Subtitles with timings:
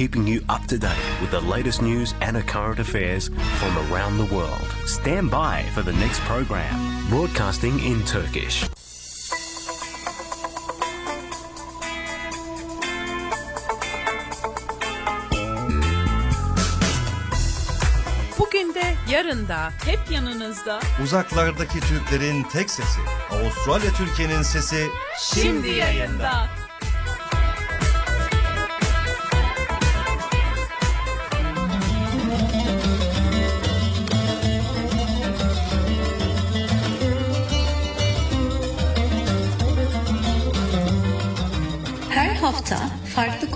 [0.00, 4.34] keeping you up to date with the latest news and current affairs from around the
[4.34, 4.68] world.
[4.86, 6.74] Stand by for the next program,
[7.10, 8.64] broadcasting in Turkish.
[18.38, 20.80] Bugün de yarın da hep yanınızda.
[21.04, 23.00] Uzaklardaki Türklerin tek sesi.
[23.30, 24.86] Avustralya Türkiye'nin sesi
[25.18, 26.59] Şimdi yayında.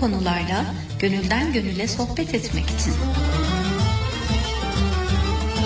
[0.05, 0.65] Konularla
[0.99, 2.93] gönülden gönüle sohbet etmek için.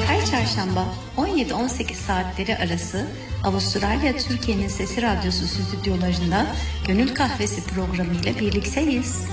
[0.07, 0.85] Her çarşamba
[1.17, 3.07] 17-18 saatleri arası
[3.43, 6.45] Avustralya Türkiye'nin Sesi Radyosu stüdyolarında
[6.87, 9.23] Gönül Kahvesi programı ile birlikteyiz.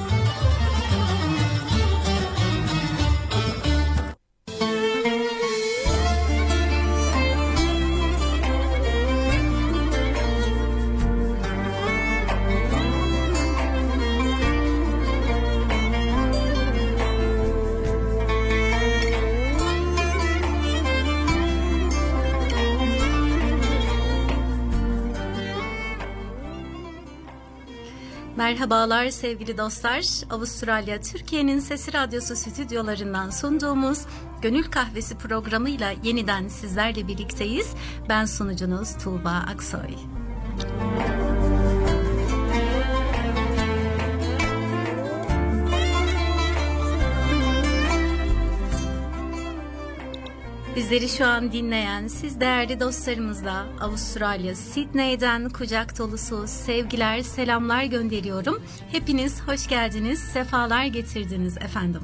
[28.67, 30.05] Merhabalar sevgili dostlar.
[30.31, 33.99] Avustralya Türkiye'nin Sesi Radyosu stüdyolarından sunduğumuz
[34.43, 37.71] Gönül Kahvesi programıyla yeniden sizlerle birlikteyiz.
[38.09, 40.16] Ben sunucunuz Tuğba Aksoy.
[50.77, 58.63] Bizleri şu an dinleyen siz değerli dostlarımızla Avustralya Sydney'den kucak dolusu sevgiler, selamlar gönderiyorum.
[58.93, 62.01] Hepiniz hoş geldiniz, sefalar getirdiniz efendim.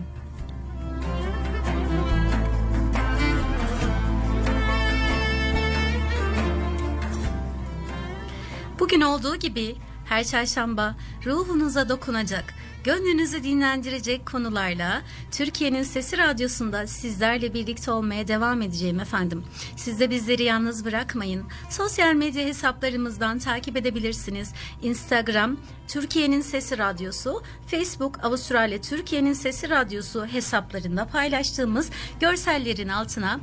[8.79, 10.95] Bugün olduğu gibi her çarşamba
[11.27, 19.45] ruhunuza dokunacak, gönlünüzü dinlendirecek konularla Türkiye'nin Sesi Radyosu'nda sizlerle birlikte olmaya devam edeceğim efendim.
[19.77, 21.45] Siz de bizleri yalnız bırakmayın.
[21.71, 24.53] Sosyal medya hesaplarımızdan takip edebilirsiniz.
[24.83, 25.57] Instagram
[25.89, 33.41] Türkiye'nin Sesi Radyosu, Facebook Avustralya Türkiye'nin Sesi Radyosu hesaplarında paylaştığımız görsellerin altına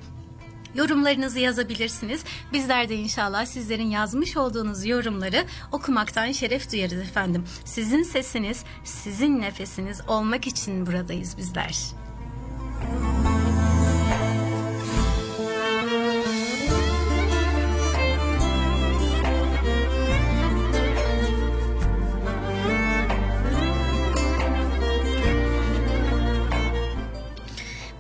[0.76, 2.24] Yorumlarınızı yazabilirsiniz.
[2.54, 7.44] Bizler de inşallah sizlerin yazmış olduğunuz yorumları okumaktan şeref duyarız efendim.
[7.66, 11.76] Sizin sesiniz, sizin nefesiniz olmak için buradayız bizler.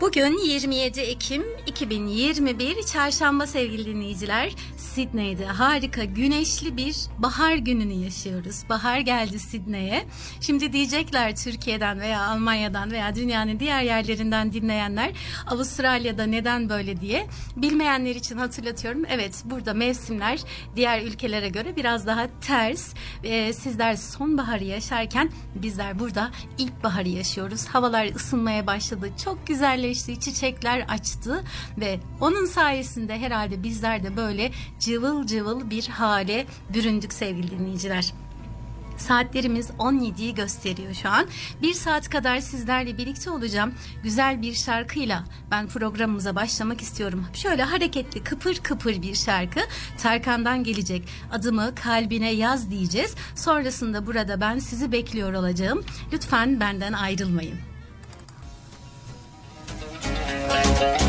[0.09, 4.55] Bugün 27 Ekim 2021 Çarşamba sevgili dinleyiciler.
[4.77, 8.63] Sydney'de harika güneşli bir bahar gününü yaşıyoruz.
[8.69, 10.05] Bahar geldi Sydney'e.
[10.41, 15.11] Şimdi diyecekler Türkiye'den veya Almanya'dan veya dünyanın diğer yerlerinden dinleyenler
[15.47, 17.27] Avustralya'da neden böyle diye.
[17.55, 19.05] Bilmeyenler için hatırlatıyorum.
[19.09, 20.39] Evet burada mevsimler
[20.75, 22.93] diğer ülkelere göre biraz daha ters.
[23.23, 27.65] Ee, sizler sonbaharı yaşarken bizler burada ilkbaharı yaşıyoruz.
[27.65, 29.09] Havalar ısınmaya başladı.
[29.23, 29.98] Çok güzelleşti.
[30.05, 31.43] Çiçekler açtı
[31.77, 38.13] ve onun sayesinde herhalde bizler de böyle cıvıl cıvıl bir hale büründük sevgili dinleyiciler.
[38.99, 41.27] Saatlerimiz 17'yi gösteriyor şu an.
[41.61, 43.73] Bir saat kadar sizlerle birlikte olacağım.
[44.03, 47.25] Güzel bir şarkıyla ben programımıza başlamak istiyorum.
[47.33, 49.59] Şöyle hareketli kıpır kıpır bir şarkı.
[49.97, 51.07] Tarkan'dan gelecek.
[51.31, 53.15] Adımı kalbine yaz diyeceğiz.
[53.35, 55.83] Sonrasında burada ben sizi bekliyor olacağım.
[56.13, 57.68] Lütfen benden ayrılmayın.
[60.79, 61.08] Thank you.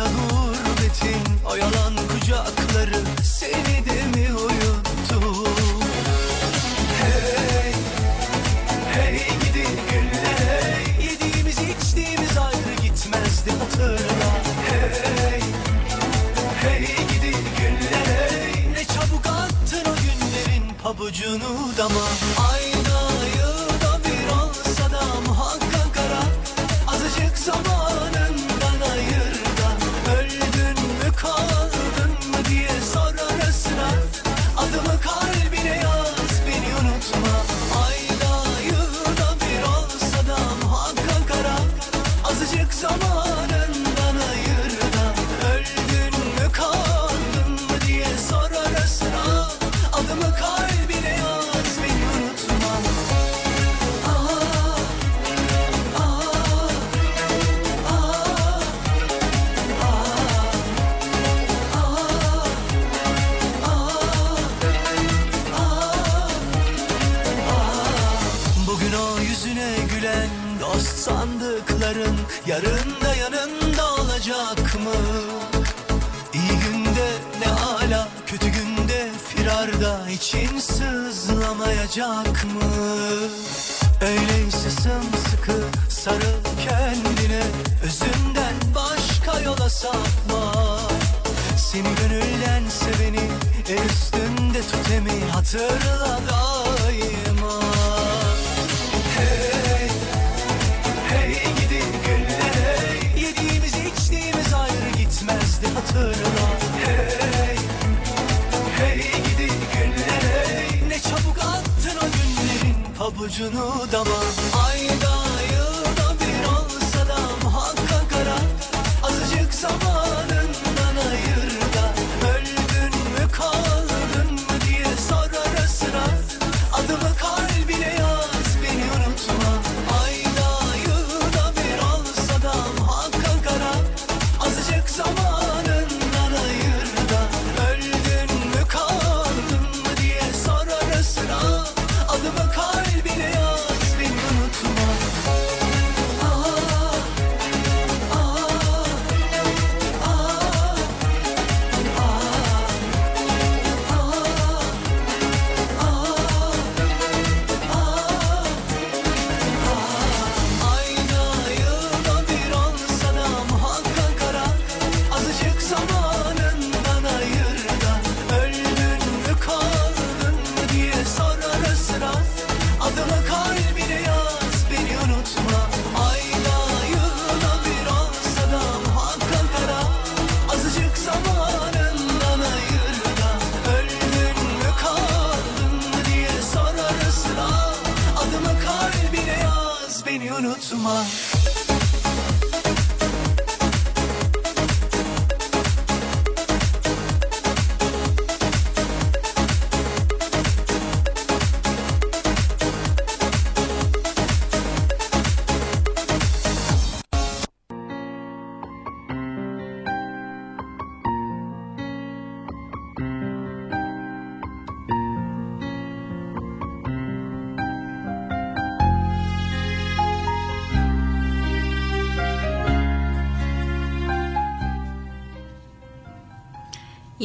[0.00, 5.44] Oysa gurbetin o yalan kucakları Seni de mi uyuttu?
[7.00, 7.72] Hey,
[8.92, 11.06] hey gidi günler hey.
[11.06, 14.30] Yediğimiz içtiğimiz ayrı gitmezdi hatırla
[14.68, 15.40] Hey,
[16.62, 18.72] hey gidi günler hey.
[18.72, 22.04] Ne çabuk attın o günlerin pabucunu dama
[22.52, 22.69] Ay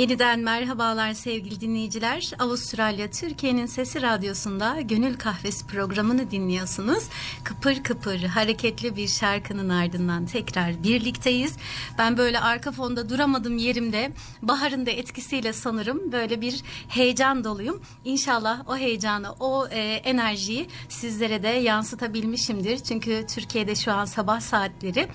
[0.05, 2.31] Yeniden merhabalar sevgili dinleyiciler.
[2.39, 7.03] Avustralya Türkiye'nin Sesi Radyosu'nda Gönül Kahvesi programını dinliyorsunuz.
[7.43, 11.57] Kıpır kıpır hareketli bir şarkının ardından tekrar birlikteyiz.
[11.97, 14.11] Ben böyle arka fonda duramadım yerimde.
[14.41, 17.81] Baharın da etkisiyle sanırım böyle bir heyecan doluyum.
[18.03, 22.79] İnşallah o heyecanı, o e, enerjiyi sizlere de yansıtabilmişimdir.
[22.79, 25.07] Çünkü Türkiye'de şu an sabah saatleri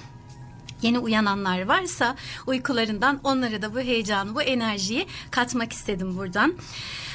[0.83, 6.55] Yeni uyananlar varsa uykularından onlara da bu heyecanı, bu enerjiyi katmak istedim buradan.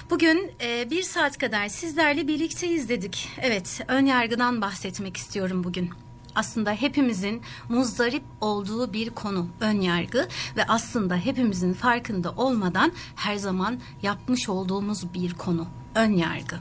[0.09, 3.29] Bugün e, bir saat kadar sizlerle birlikteyiz dedik.
[3.41, 5.89] Evet, ön yargıdan bahsetmek istiyorum bugün.
[6.35, 13.79] Aslında hepimizin muzdarip olduğu bir konu ön yargı ve aslında hepimizin farkında olmadan her zaman
[14.01, 16.55] yapmış olduğumuz bir konu ön yargı.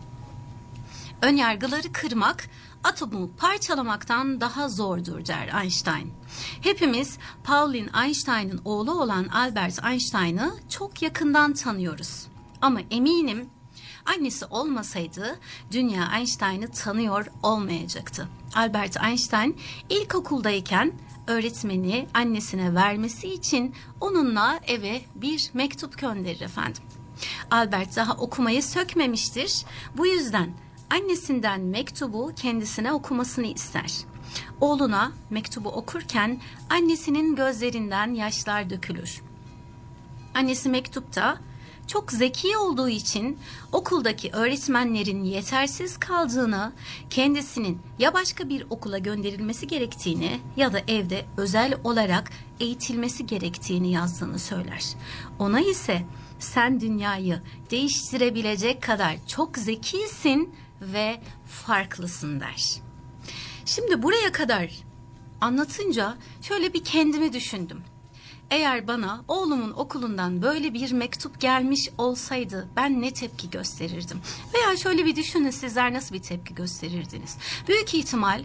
[1.23, 2.49] Ön yargıları kırmak
[2.85, 6.13] atomu parçalamaktan daha zordur der Einstein.
[6.61, 12.27] Hepimiz Pauline Einstein'ın oğlu olan Albert Einstein'ı çok yakından tanıyoruz.
[12.61, 13.51] Ama eminim
[14.05, 15.39] annesi olmasaydı
[15.71, 18.29] dünya Einstein'ı tanıyor olmayacaktı.
[18.55, 20.93] Albert Einstein ilkokuldayken
[21.27, 26.83] öğretmeni annesine vermesi için onunla eve bir mektup gönderir efendim.
[27.51, 29.65] Albert daha okumayı sökmemiştir.
[29.97, 33.93] Bu yüzden annesinden mektubu kendisine okumasını ister.
[34.61, 39.23] Oğluna mektubu okurken annesinin gözlerinden yaşlar dökülür.
[40.35, 41.39] Annesi mektupta
[41.87, 43.39] çok zeki olduğu için
[43.73, 46.73] okuldaki öğretmenlerin yetersiz kaldığını,
[47.11, 54.39] kendisinin ya başka bir okula gönderilmesi gerektiğini ya da evde özel olarak eğitilmesi gerektiğini yazdığını
[54.39, 54.85] söyler.
[55.39, 56.03] Ona ise
[56.39, 60.55] sen dünyayı değiştirebilecek kadar çok zekisin
[60.93, 62.81] ve farklısın der.
[63.65, 64.71] Şimdi buraya kadar
[65.41, 67.83] anlatınca şöyle bir kendimi düşündüm.
[68.51, 74.21] Eğer bana oğlumun okulundan böyle bir mektup gelmiş olsaydı ben ne tepki gösterirdim?
[74.55, 77.37] Veya şöyle bir düşünün sizler nasıl bir tepki gösterirdiniz?
[77.69, 78.45] Büyük ihtimal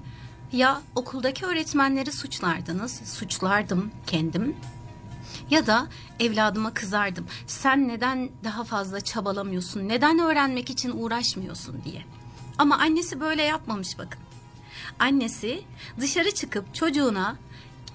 [0.51, 4.55] ya okuldaki öğretmenleri suçlardınız, suçlardım kendim
[5.49, 5.87] ya da
[6.19, 7.27] evladıma kızardım.
[7.47, 9.89] Sen neden daha fazla çabalamıyorsun?
[9.89, 12.05] Neden öğrenmek için uğraşmıyorsun diye.
[12.59, 14.21] Ama annesi böyle yapmamış bakın.
[14.99, 15.63] Annesi
[15.99, 17.37] dışarı çıkıp çocuğuna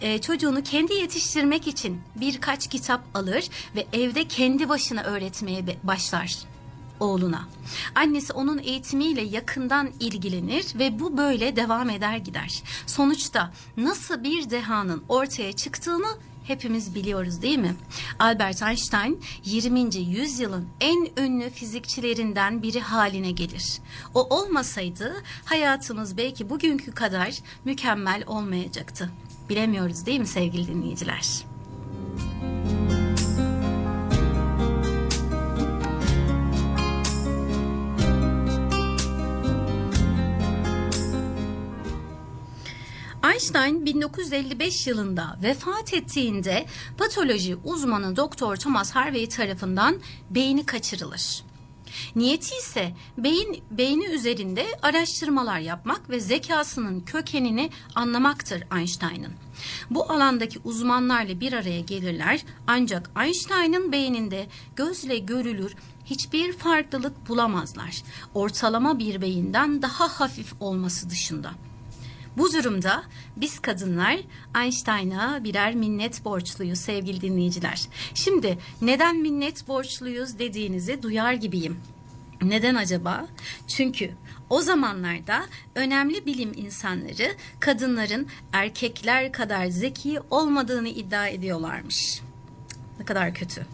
[0.01, 6.39] e, çocuğunu kendi yetiştirmek için birkaç kitap alır ve evde kendi başına öğretmeye başlar
[7.01, 7.49] oğluna.
[7.95, 12.63] Annesi onun eğitimiyle yakından ilgilenir ve bu böyle devam eder gider.
[12.87, 17.75] Sonuçta nasıl bir dehanın ortaya çıktığını hepimiz biliyoruz değil mi?
[18.19, 19.97] Albert Einstein 20.
[19.97, 23.79] yüzyılın en ünlü fizikçilerinden biri haline gelir.
[24.15, 29.11] O olmasaydı hayatımız belki bugünkü kadar mükemmel olmayacaktı.
[29.49, 31.54] Bilemiyoruz değil mi sevgili dinleyiciler?
[43.35, 46.67] Einstein 1955 yılında vefat ettiğinde
[46.99, 49.97] patoloji uzmanı Doktor Thomas Harvey tarafından
[50.31, 51.45] beyni kaçırılır.
[52.17, 59.33] Niyeti ise beyin beyni üzerinde araştırmalar yapmak ve zekasının kökenini anlamaktır Einstein'ın.
[59.91, 65.75] Bu alandaki uzmanlarla bir araya gelirler ancak Einstein'ın beyninde gözle görülür
[66.05, 68.03] hiçbir farklılık bulamazlar.
[68.35, 71.51] Ortalama bir beyinden daha hafif olması dışında.
[72.37, 73.05] Bu durumda
[73.37, 74.21] biz kadınlar
[74.57, 77.89] Einstein'a birer minnet borçluyuz sevgili dinleyiciler.
[78.15, 81.77] Şimdi neden minnet borçluyuz dediğinizi duyar gibiyim.
[82.43, 83.27] Neden acaba?
[83.69, 84.11] Çünkü
[84.51, 85.43] o zamanlarda
[85.75, 92.21] önemli bilim insanları kadınların erkekler kadar zeki olmadığını iddia ediyorlarmış.
[92.99, 93.67] Ne kadar kötü.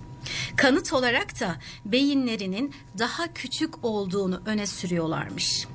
[0.57, 5.67] Kanıt olarak da beyinlerinin daha küçük olduğunu öne sürüyorlarmış.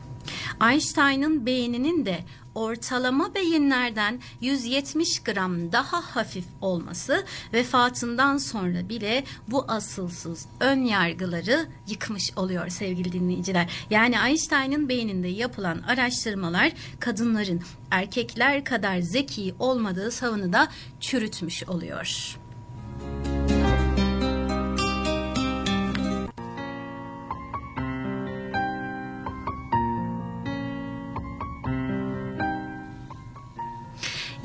[0.62, 2.20] Einstein'ın beyninin de
[2.56, 12.32] ortalama beyinlerden 170 gram daha hafif olması vefatından sonra bile bu asılsız ön yargıları yıkmış
[12.36, 13.70] oluyor sevgili dinleyiciler.
[13.90, 20.68] Yani Einstein'ın beyninde yapılan araştırmalar kadınların erkekler kadar zeki olmadığı savını da
[21.00, 22.45] çürütmüş oluyor.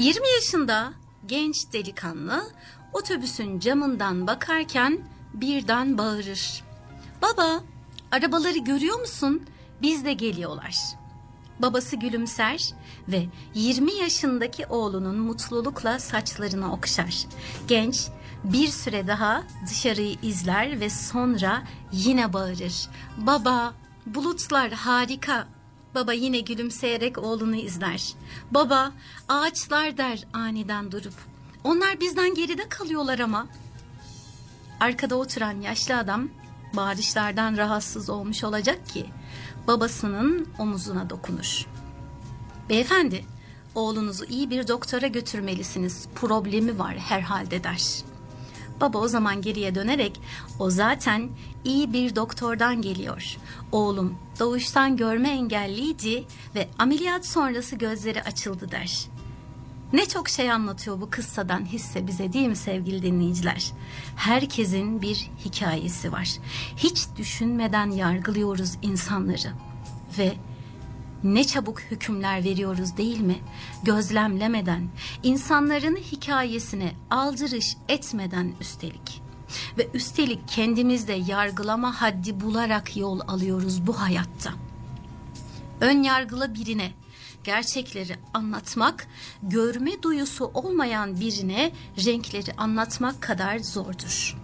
[0.01, 0.93] 20 yaşında
[1.27, 2.51] genç delikanlı
[2.93, 5.01] otobüsün camından bakarken
[5.35, 6.65] birden bağırır.
[7.23, 7.65] Baba,
[8.11, 9.43] arabaları görüyor musun?
[9.83, 10.77] Biz de geliyorlar.
[11.59, 12.75] Babası gülümser
[13.09, 17.27] ve 20 yaşındaki oğlunun mutlulukla saçlarını okşar.
[17.69, 18.09] Genç
[18.45, 22.89] bir süre daha dışarıyı izler ve sonra yine bağırır.
[23.17, 23.75] Baba,
[24.07, 25.47] bulutlar harika,
[25.95, 28.13] Baba yine gülümseyerek oğlunu izler.
[28.51, 28.93] Baba
[29.29, 31.15] ağaçlar der aniden durup.
[31.65, 33.47] Onlar bizden geride kalıyorlar ama.
[34.81, 36.29] Arkada oturan yaşlı adam
[36.75, 39.07] bağırışlardan rahatsız olmuş olacak ki
[39.67, 41.67] babasının omuzuna dokunur.
[42.69, 43.25] Beyefendi
[43.75, 47.83] oğlunuzu iyi bir doktora götürmelisiniz problemi var herhalde der.
[48.81, 50.21] Baba o zaman geriye dönerek
[50.59, 51.31] o zaten
[51.65, 53.37] iyi bir doktordan geliyor.
[53.73, 56.25] Oğlum doğuştan görme engelliydi
[56.55, 59.09] ve ameliyat sonrası gözleri açıldı der.
[59.93, 63.73] Ne çok şey anlatıyor bu kıssadan hisse bize değil mi sevgili dinleyiciler?
[64.17, 66.29] Herkesin bir hikayesi var.
[66.77, 69.53] Hiç düşünmeden yargılıyoruz insanları
[70.19, 70.33] ve
[71.25, 73.39] ne çabuk hükümler veriyoruz değil mi?
[73.83, 74.89] Gözlemlemeden,
[75.23, 79.20] insanların hikayesine aldırış etmeden üstelik.
[79.79, 84.53] Ve üstelik kendimizde yargılama haddi bularak yol alıyoruz bu hayatta.
[85.81, 86.93] Ön yargılı birine
[87.45, 89.07] gerçekleri anlatmak,
[89.43, 91.73] görme duyusu olmayan birine
[92.07, 94.37] renkleri anlatmak kadar zordur.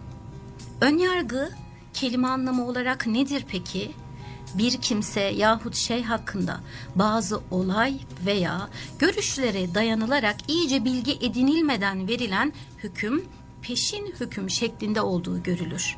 [0.80, 1.50] Ön yargı
[1.94, 3.94] kelime anlamı olarak nedir peki?
[4.54, 6.60] bir kimse yahut şey hakkında
[6.94, 13.25] bazı olay veya görüşlere dayanılarak iyice bilgi edinilmeden verilen hüküm,
[13.66, 15.96] peşin hüküm şeklinde olduğu görülür.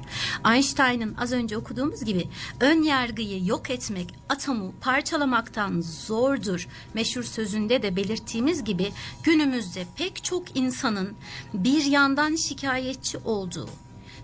[0.52, 2.28] Einstein'ın az önce okuduğumuz gibi
[2.60, 10.56] ön yargıyı yok etmek atomu parçalamaktan zordur meşhur sözünde de belirttiğimiz gibi günümüzde pek çok
[10.56, 11.16] insanın
[11.54, 13.68] bir yandan şikayetçi olduğu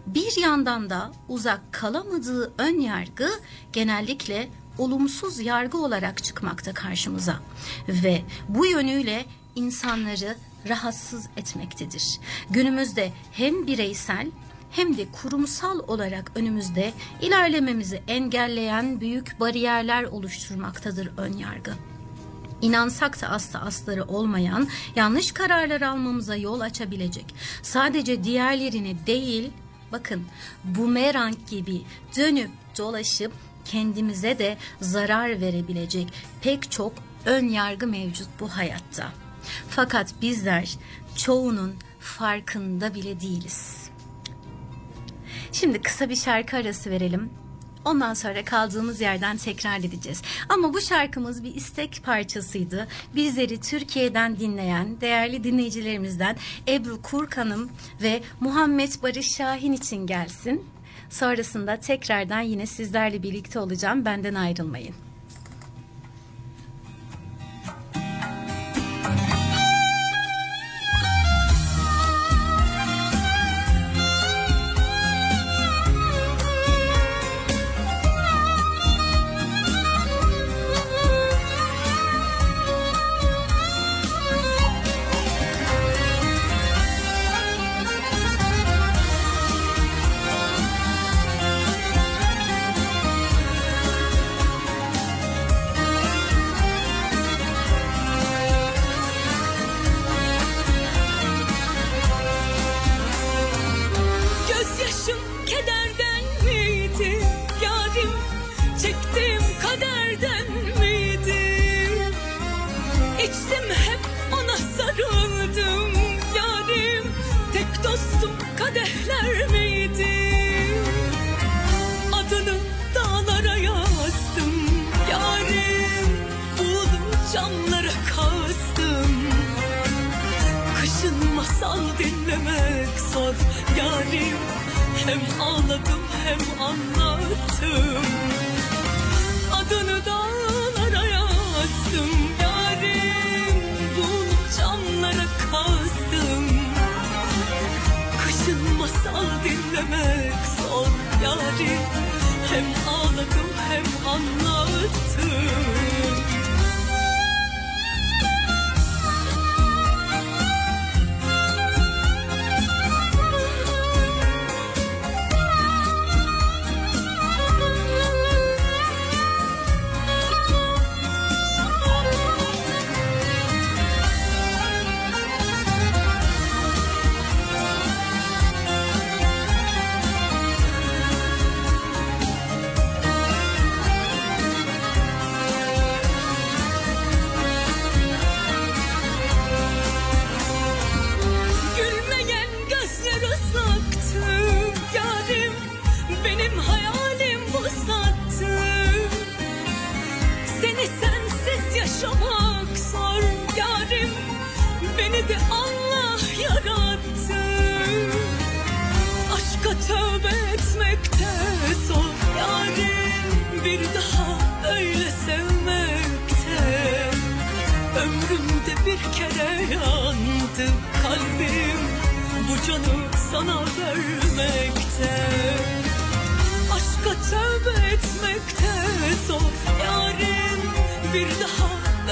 [0.07, 3.31] bir yandan da uzak kalamadığı ön yargı
[3.73, 4.49] genellikle
[4.79, 7.41] olumsuz yargı olarak çıkmakta karşımıza
[7.89, 10.37] ve bu yönüyle insanları
[10.69, 12.21] rahatsız etmektedir.
[12.51, 14.27] Günümüzde hem bireysel
[14.71, 21.73] hem de kurumsal olarak önümüzde ilerlememizi engelleyen büyük bariyerler oluşturmaktadır ön yargı.
[22.63, 27.35] İnansak da asla asları olmayan yanlış kararlar almamıza yol açabilecek.
[27.63, 29.51] Sadece diğerlerini değil,
[29.93, 30.25] bakın
[30.65, 31.83] bumerang gibi
[32.17, 33.33] dönüp dolaşıp
[33.65, 36.93] kendimize de zarar verebilecek pek çok
[37.25, 39.24] ön yargı mevcut bu hayatta.
[39.69, 40.77] Fakat bizler
[41.17, 43.91] çoğunun farkında bile değiliz.
[45.53, 47.31] Şimdi kısa bir şarkı arası verelim.
[47.85, 50.23] Ondan sonra kaldığımız yerden tekrar edeceğiz.
[50.49, 52.89] Ama bu şarkımız bir istek parçasıydı.
[53.15, 56.37] Bizleri Türkiye'den dinleyen değerli dinleyicilerimizden
[56.69, 57.71] Ebru Kurkan'ım
[58.03, 60.65] ve Muhammed Barış Şahin için gelsin.
[61.11, 64.05] Sonrasında tekrardan yine sizlerle birlikte olacağım.
[64.05, 64.95] Benden ayrılmayın.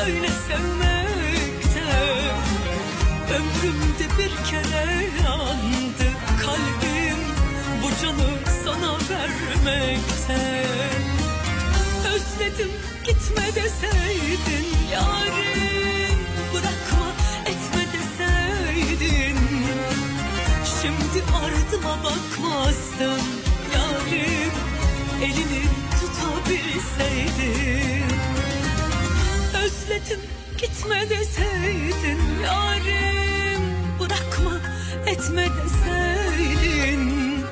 [0.06, 1.82] böyle sevmekten
[3.30, 4.86] Ömrümde bir kere
[5.24, 6.06] yandı
[6.42, 7.20] kalbim
[7.82, 8.30] Bu canı
[8.64, 11.02] sana vermekten
[12.14, 12.70] Özledim
[13.04, 16.18] gitme deseydin yarim
[16.54, 17.08] Bırakma
[17.46, 19.38] etme deseydin.
[20.82, 23.22] Şimdi ardıma bakmazdın
[23.74, 24.52] yarim
[25.22, 25.64] Elini
[26.00, 28.31] tutabilseydin
[29.82, 30.20] özledim.
[30.58, 33.62] Gitme deseydin yarim.
[34.00, 34.60] Bırakma
[35.06, 37.44] etme deseydin.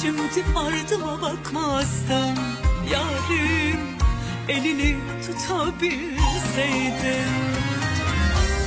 [0.00, 2.38] Şimdi ardıma bakmazdım
[2.92, 3.80] yarim.
[4.48, 6.14] Elini tutabilseydim.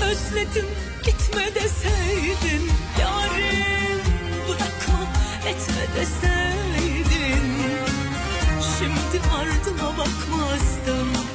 [0.04, 0.66] Özledim
[1.06, 4.02] gitme deseydin yarim.
[4.48, 5.08] Bırakma
[5.48, 7.48] etme deseydin.
[8.80, 11.27] Şimdi ardıma bakmazdım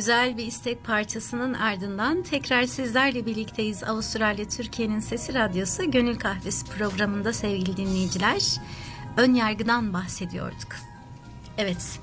[0.00, 3.84] Güzel bir istek parçasının ardından tekrar sizlerle birlikteyiz.
[3.84, 8.60] Avustralya Türkiye'nin Sesi Radyosu Gönül Kahvesi programında sevgili dinleyiciler.
[9.16, 10.76] Ön yargıdan bahsediyorduk.
[11.58, 12.00] Evet,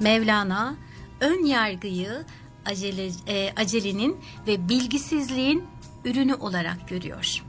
[0.00, 0.74] Mevlana
[1.20, 2.24] ön yargıyı
[2.66, 5.64] acele, e, acelenin ve bilgisizliğin
[6.04, 7.44] ürünü olarak görüyor.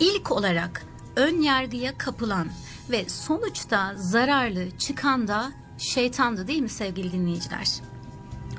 [0.00, 2.48] İlk olarak ön yargıya kapılan
[2.90, 7.93] ve sonuçta zararlı çıkan da şeytandı değil mi sevgili dinleyiciler?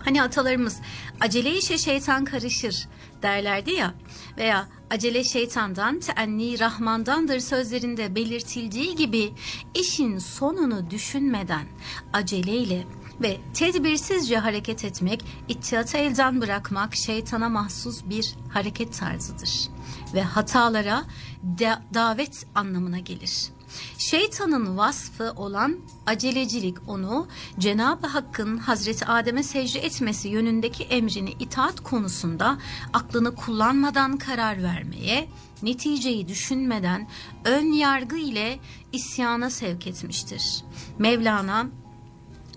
[0.05, 0.79] Hani atalarımız
[1.19, 2.87] acele işe şeytan karışır
[3.21, 3.93] derlerdi ya
[4.37, 9.33] veya acele şeytandan teenni rahmandandır sözlerinde belirtildiği gibi
[9.73, 11.65] işin sonunu düşünmeden
[12.13, 12.83] aceleyle
[13.21, 19.69] ve tedbirsizce hareket etmek, ittiyatı elden bırakmak şeytana mahsus bir hareket tarzıdır
[20.13, 21.03] ve hatalara
[21.43, 23.54] de- davet anlamına gelir.
[23.97, 27.27] Şeytanın vasfı olan acelecilik onu
[27.59, 32.57] Cenab-ı Hakk'ın Hazreti Adem'e secde etmesi yönündeki emrini itaat konusunda
[32.93, 35.29] aklını kullanmadan karar vermeye,
[35.63, 37.07] neticeyi düşünmeden
[37.45, 38.59] ön yargı ile
[38.93, 40.63] isyana sevk etmiştir.
[40.99, 41.67] Mevlana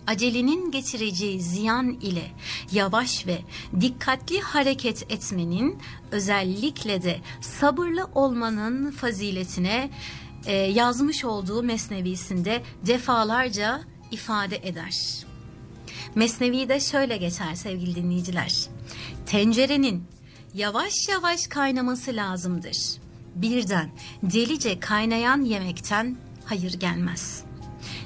[0.08, 2.30] acelenin getireceği ziyan ile
[2.72, 3.38] yavaş ve
[3.80, 5.78] dikkatli hareket etmenin
[6.10, 9.90] özellikle de sabırlı olmanın faziletine
[10.46, 15.24] e, yazmış olduğu mesnevisinde defalarca ifade eder.
[16.14, 18.66] Mesnevi'de şöyle geçer sevgili dinleyiciler.
[19.26, 20.04] Tencerenin
[20.54, 22.76] yavaş yavaş kaynaması lazımdır.
[23.34, 23.90] Birden
[24.22, 27.42] delice kaynayan yemekten hayır gelmez.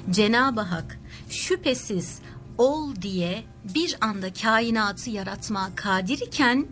[0.09, 2.19] Cenab-ı Hak şüphesiz
[2.57, 3.43] ol diye
[3.75, 6.67] bir anda kainatı yaratmaya kadir iken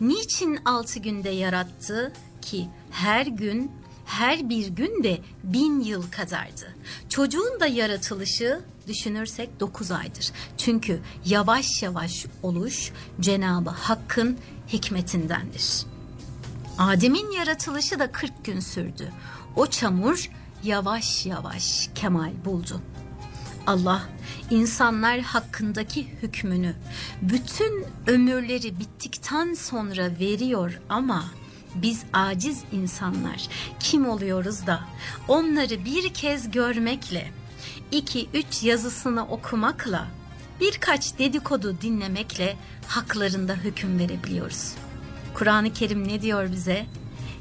[0.00, 3.72] niçin altı günde yarattı ki her gün
[4.08, 6.74] her bir gün de bin yıl kadardı.
[7.08, 10.32] Çocuğun da yaratılışı düşünürsek dokuz aydır.
[10.58, 15.86] Çünkü yavaş yavaş oluş Cenabı Hakk'ın hikmetindendir.
[16.78, 19.12] Adem'in yaratılışı da 40 gün sürdü.
[19.56, 20.30] O çamur
[20.62, 22.80] yavaş yavaş kemal buldu.
[23.66, 24.02] Allah
[24.50, 26.74] insanlar hakkındaki hükmünü
[27.22, 31.24] bütün ömürleri bittikten sonra veriyor ama
[31.74, 33.48] biz aciz insanlar
[33.80, 34.80] kim oluyoruz da
[35.28, 37.30] onları bir kez görmekle
[37.92, 40.06] iki üç yazısını okumakla
[40.60, 44.74] birkaç dedikodu dinlemekle haklarında hüküm verebiliyoruz.
[45.34, 46.86] Kur'an-ı Kerim ne diyor bize?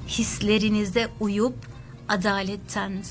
[0.07, 1.55] Hislerinize uyup
[2.09, 3.03] adaletten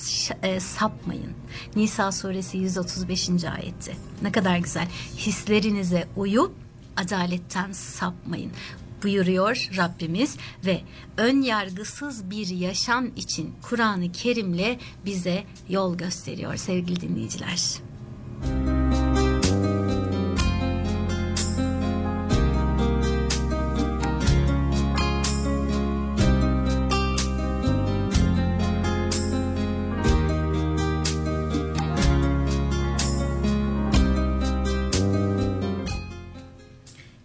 [0.43, 1.33] e, sapmayın.
[1.77, 3.29] Nisa suresi 135.
[3.29, 3.95] ayette.
[4.23, 4.89] Ne kadar güzel.
[5.17, 6.55] Hislerinize uyup
[6.97, 8.53] adaletten sapmayın
[9.07, 10.81] buyuruyor Rabbimiz ve
[11.17, 17.63] ön yargısız bir yaşam için Kur'an-ı Kerim'le bize yol gösteriyor sevgili dinleyiciler.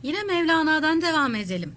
[0.04, 1.76] Yine Mevlana'dan devam edelim.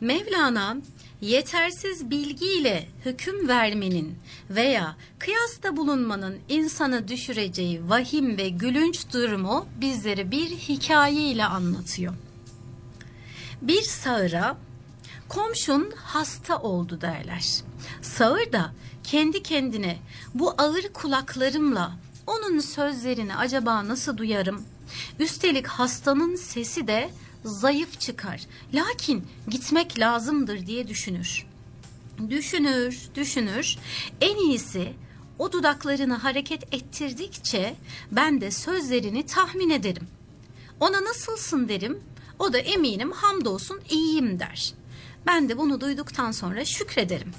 [0.00, 0.76] Mevlana
[1.20, 4.18] yetersiz bilgiyle hüküm vermenin
[4.50, 12.14] veya kıyasta bulunmanın insanı düşüreceği vahim ve gülünç durumu bizlere bir hikaye ile anlatıyor.
[13.62, 14.56] Bir sağıra
[15.28, 17.62] komşun hasta oldu derler.
[18.02, 18.72] Sağır da
[19.04, 19.98] kendi kendine
[20.34, 21.92] bu ağır kulaklarımla
[22.26, 24.64] onun sözlerini acaba nasıl duyarım?
[25.18, 27.10] Üstelik hastanın sesi de
[27.46, 28.46] zayıf çıkar.
[28.74, 31.46] Lakin gitmek lazımdır diye düşünür.
[32.30, 33.76] Düşünür, düşünür.
[34.20, 34.92] En iyisi
[35.38, 37.76] o dudaklarını hareket ettirdikçe
[38.12, 40.08] ben de sözlerini tahmin ederim.
[40.80, 42.00] Ona nasılsın derim.
[42.38, 44.74] O da eminim hamdolsun iyiyim der.
[45.26, 47.32] Ben de bunu duyduktan sonra şükrederim.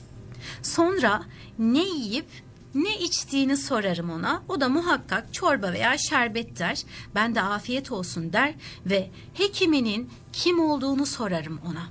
[0.64, 1.24] Sonra
[1.60, 2.28] ne yiyip
[2.76, 4.44] ne içtiğini sorarım ona.
[4.48, 6.84] O da muhakkak çorba veya şerbet der.
[7.16, 8.54] Ben de afiyet olsun der
[8.86, 11.90] ve hekiminin kim olduğunu sorarım ona.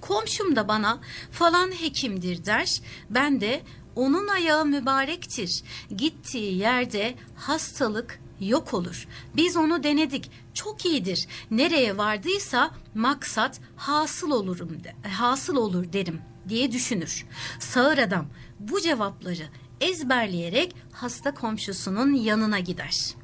[0.00, 1.00] Komşum da bana
[1.30, 2.80] falan hekimdir der.
[3.10, 3.62] Ben de
[3.96, 5.62] onun ayağı mübarektir.
[5.96, 9.08] Gittiği yerde hastalık yok olur.
[9.36, 10.30] Biz onu denedik.
[10.54, 11.26] Çok iyidir.
[11.50, 17.26] Nereye vardıysa maksat hasıl olurum de, hasıl olur derim diye düşünür.
[17.58, 18.26] Sağır adam
[18.60, 19.48] bu cevapları
[19.80, 23.14] ezberleyerek hasta komşusunun yanına gider.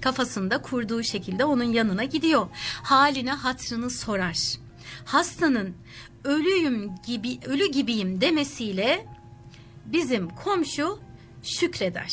[0.00, 2.46] Kafasında kurduğu şekilde onun yanına gidiyor.
[2.82, 4.38] Haline hatrını sorar.
[5.04, 5.74] Hastanın
[6.24, 9.06] ölüyüm gibi ölü gibiyim demesiyle
[9.86, 10.98] bizim komşu
[11.42, 12.12] şükreder.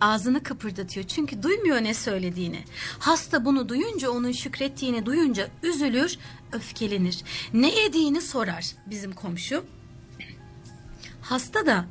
[0.00, 2.64] Ağzını kıpırdatıyor çünkü duymuyor ne söylediğini.
[2.98, 6.18] Hasta bunu duyunca onun şükrettiğini duyunca üzülür,
[6.52, 7.24] öfkelenir.
[7.52, 9.64] Ne yediğini sorar bizim komşu.
[11.20, 11.86] Hasta da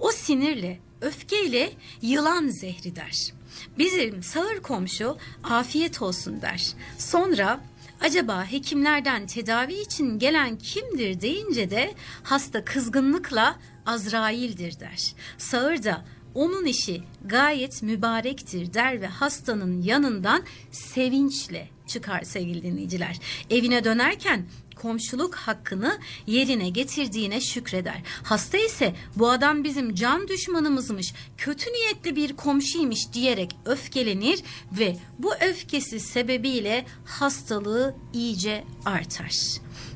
[0.00, 3.32] o sinirle, öfkeyle yılan zehri der.
[3.78, 6.72] Bizim sağır komşu afiyet olsun der.
[6.98, 7.60] Sonra
[8.00, 15.14] acaba hekimlerden tedavi için gelen kimdir deyince de hasta kızgınlıkla Azrail'dir der.
[15.38, 16.04] Sağır da
[16.34, 23.16] onun işi gayet mübarektir der ve hastanın yanından sevinçle çıkar sevgili dinleyiciler.
[23.50, 28.02] Evine dönerken komşuluk hakkını yerine getirdiğine şükreder.
[28.22, 35.34] Hasta ise bu adam bizim can düşmanımızmış, kötü niyetli bir komşuymuş diyerek öfkelenir ve bu
[35.34, 39.32] öfkesi sebebiyle hastalığı iyice artar.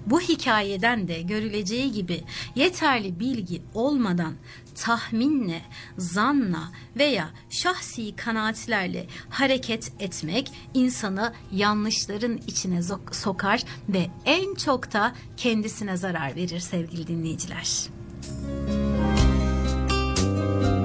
[0.07, 4.35] Bu hikayeden de görüleceği gibi yeterli bilgi olmadan
[4.75, 5.63] tahminle,
[5.99, 15.97] zanla veya şahsi kanaatlerle hareket etmek insanı yanlışların içine sokar ve en çok da kendisine
[15.97, 17.89] zarar verir sevgili dinleyiciler.
[20.65, 20.80] Bir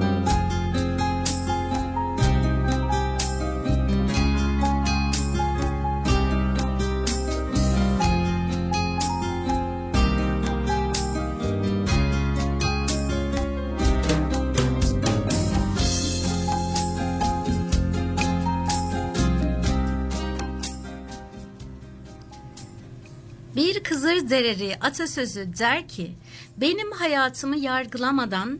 [24.06, 26.14] Kızır Dereri atasözü der ki
[26.56, 28.58] benim hayatımı yargılamadan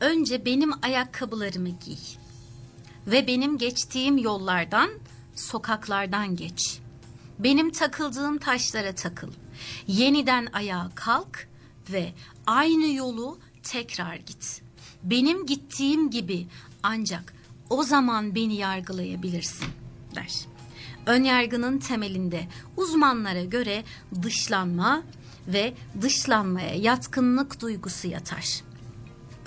[0.00, 1.96] önce benim ayakkabılarımı giy
[3.06, 4.90] ve benim geçtiğim yollardan
[5.34, 6.78] sokaklardan geç.
[7.38, 9.30] Benim takıldığım taşlara takıl.
[9.86, 11.48] Yeniden ayağa kalk
[11.90, 12.12] ve
[12.46, 14.62] aynı yolu tekrar git.
[15.02, 16.46] Benim gittiğim gibi
[16.82, 17.34] ancak
[17.70, 19.68] o zaman beni yargılayabilirsin
[20.14, 20.55] der.
[21.06, 23.84] Önyargının temelinde uzmanlara göre
[24.22, 25.02] dışlanma
[25.48, 28.62] ve dışlanmaya yatkınlık duygusu yatar.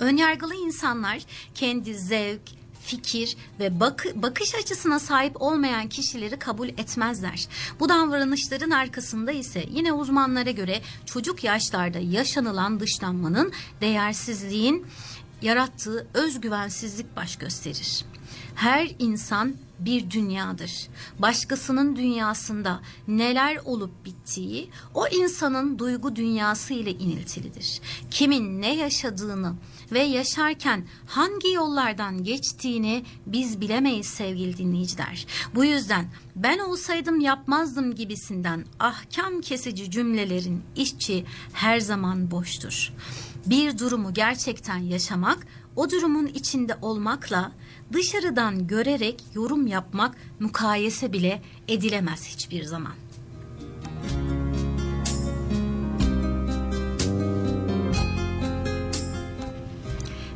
[0.00, 1.22] Önyargılı insanlar
[1.54, 2.40] kendi zevk,
[2.82, 7.48] fikir ve bak bakış açısına sahip olmayan kişileri kabul etmezler.
[7.80, 14.86] Bu davranışların arkasında ise yine uzmanlara göre çocuk yaşlarda yaşanılan dışlanmanın değersizliğin
[15.42, 18.04] yarattığı özgüvensizlik baş gösterir.
[18.60, 20.88] Her insan bir dünyadır.
[21.18, 27.80] Başkasının dünyasında neler olup bittiği o insanın duygu dünyası ile iniltilidir.
[28.10, 29.54] Kimin ne yaşadığını
[29.92, 35.26] ve yaşarken hangi yollardan geçtiğini biz bilemeyiz sevgili dinleyiciler.
[35.54, 42.92] Bu yüzden ben olsaydım yapmazdım gibisinden ahkam kesici cümlelerin işçi her zaman boştur.
[43.46, 45.46] Bir durumu gerçekten yaşamak,
[45.76, 47.52] o durumun içinde olmakla
[47.92, 52.92] dışarıdan görerek yorum yapmak mukayese bile edilemez hiçbir zaman.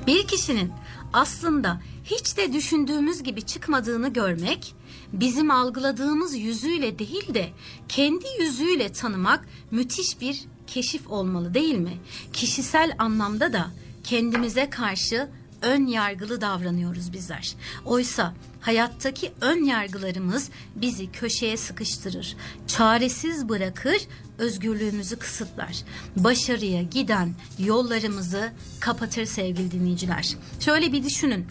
[0.07, 0.73] Bir kişinin
[1.13, 4.75] aslında hiç de düşündüğümüz gibi çıkmadığını görmek,
[5.13, 7.49] bizim algıladığımız yüzüyle değil de
[7.89, 11.99] kendi yüzüyle tanımak müthiş bir keşif olmalı değil mi?
[12.33, 13.71] Kişisel anlamda da
[14.05, 15.29] kendimize karşı
[15.65, 17.55] ön yargılı davranıyoruz bizler.
[17.85, 23.99] Oysa hayattaki ön yargılarımız bizi köşeye sıkıştırır, çaresiz bırakır,
[24.39, 25.77] özgürlüğümüzü kısıtlar.
[26.17, 30.37] Başarıya giden yollarımızı kapatır sevgili dinleyiciler.
[30.61, 31.47] Şöyle bir düşünün.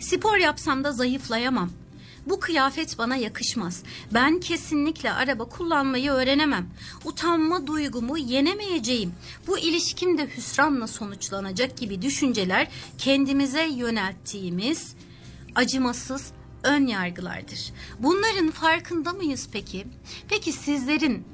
[0.00, 1.70] Spor yapsam da zayıflayamam.
[2.26, 3.82] Bu kıyafet bana yakışmaz.
[4.14, 6.66] Ben kesinlikle araba kullanmayı öğrenemem.
[7.04, 9.12] Utanma duygumu yenemeyeceğim.
[9.46, 14.94] Bu ilişkim de hüsranla sonuçlanacak gibi düşünceler kendimize yönelttiğimiz
[15.54, 17.72] acımasız ön yargılardır.
[17.98, 19.86] Bunların farkında mıyız peki?
[20.28, 21.24] Peki sizlerin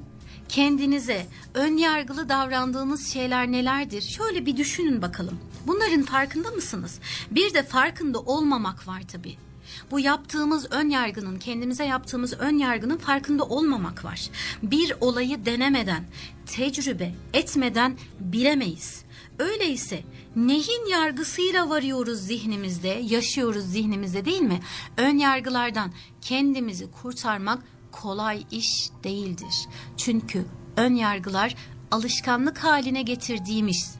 [0.49, 4.01] kendinize ön yargılı davrandığınız şeyler nelerdir?
[4.01, 5.39] Şöyle bir düşünün bakalım.
[5.67, 6.99] Bunların farkında mısınız?
[7.31, 9.46] Bir de farkında olmamak var tabii.
[9.91, 14.29] Bu yaptığımız ön yargının, kendimize yaptığımız ön yargının farkında olmamak var.
[14.63, 16.03] Bir olayı denemeden,
[16.45, 19.03] tecrübe etmeden bilemeyiz.
[19.39, 20.03] Öyleyse
[20.35, 24.59] neyin yargısıyla varıyoruz zihnimizde, yaşıyoruz zihnimizde değil mi?
[24.97, 29.67] Ön yargılardan kendimizi kurtarmak kolay iş değildir.
[29.97, 30.45] Çünkü
[30.77, 31.55] ön yargılar
[31.91, 33.95] alışkanlık haline getirdiğimiz,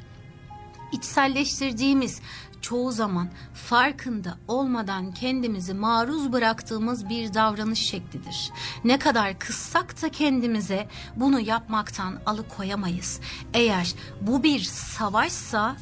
[0.91, 2.21] içselleştirdiğimiz,
[2.62, 8.52] çoğu zaman farkında olmadan kendimizi maruz bıraktığımız bir davranış şeklidir.
[8.84, 13.20] Ne kadar kıssak da kendimize bunu yapmaktan alıkoyamayız.
[13.54, 15.76] Eğer bu bir savaşsa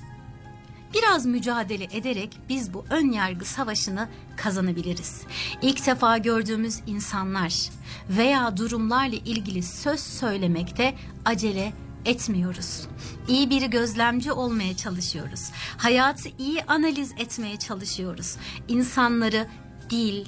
[0.93, 5.21] biraz mücadele ederek biz bu ön yargı savaşını kazanabiliriz.
[5.61, 7.69] İlk defa gördüğümüz insanlar
[8.09, 11.73] veya durumlarla ilgili söz söylemekte acele
[12.05, 12.87] etmiyoruz.
[13.27, 15.51] İyi bir gözlemci olmaya çalışıyoruz.
[15.77, 18.37] Hayatı iyi analiz etmeye çalışıyoruz.
[18.67, 19.47] İnsanları
[19.89, 20.25] dil,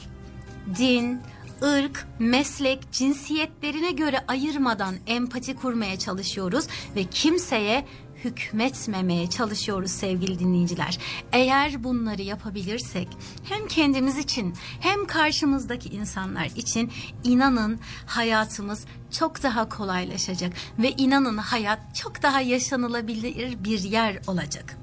[0.78, 1.22] din,
[1.64, 7.86] ırk, meslek, cinsiyetlerine göre ayırmadan empati kurmaya çalışıyoruz ve kimseye
[8.24, 10.98] hükmetmemeye çalışıyoruz sevgili dinleyiciler.
[11.32, 13.08] Eğer bunları yapabilirsek
[13.44, 16.92] hem kendimiz için hem karşımızdaki insanlar için
[17.24, 24.78] inanın hayatımız çok daha kolaylaşacak ve inanın hayat çok daha yaşanılabilir bir yer olacak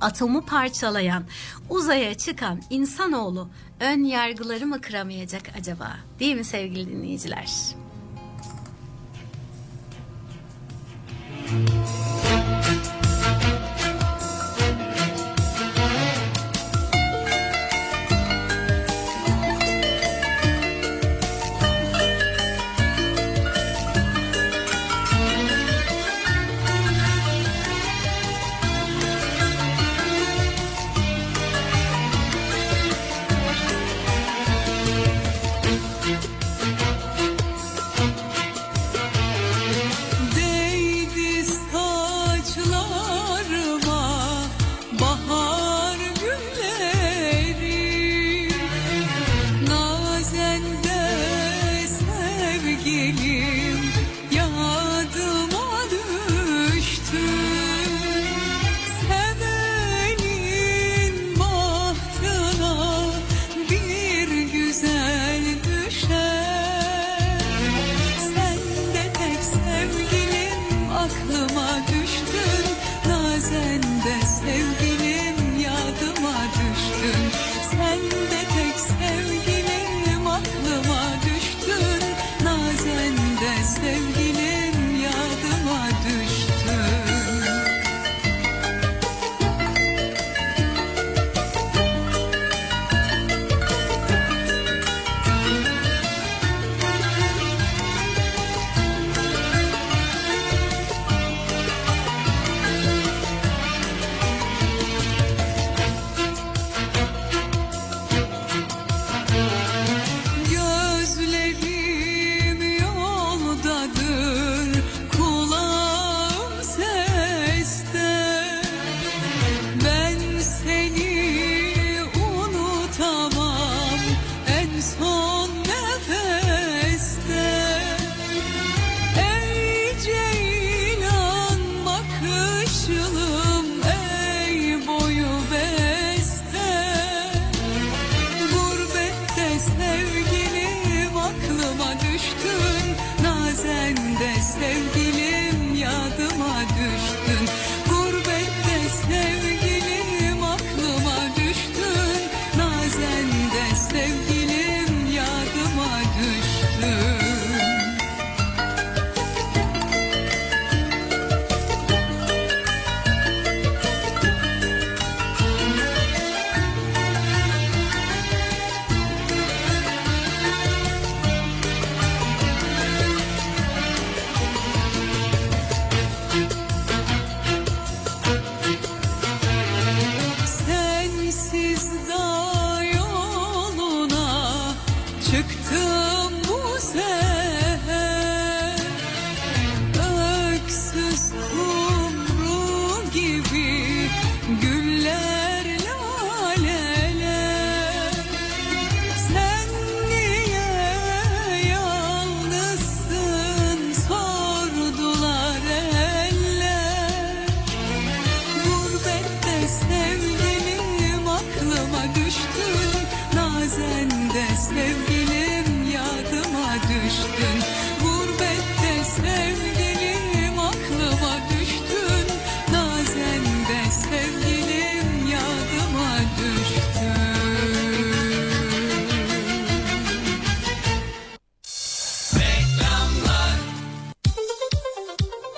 [0.00, 1.24] atomu parçalayan,
[1.68, 3.48] uzaya çıkan insanoğlu
[3.80, 5.96] ön yargıları mı kıramayacak acaba?
[6.20, 7.48] Değil mi sevgili dinleyiciler?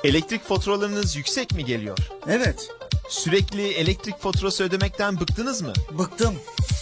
[0.04, 1.98] Elektrik faturalarınız yüksek mi geliyor?
[2.28, 2.68] Evet,
[3.08, 5.72] Sürekli elektrik faturası ödemekten bıktınız mı?
[5.98, 6.34] bıktım.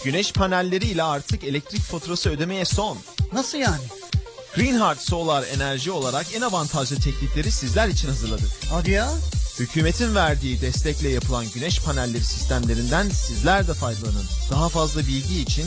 [0.04, 2.98] Güneş panelleriyle artık elektrik faturası ödemeye son.
[3.32, 3.82] Nasıl yani?
[4.56, 8.50] Greenheart Solar Enerji olarak en avantajlı teklifleri sizler için hazırladık.
[8.70, 9.10] Hadi ya.
[9.58, 14.24] Hükümetin verdiği destekle yapılan güneş panelleri sistemlerinden sizler de faydalanın.
[14.50, 15.66] Daha fazla bilgi için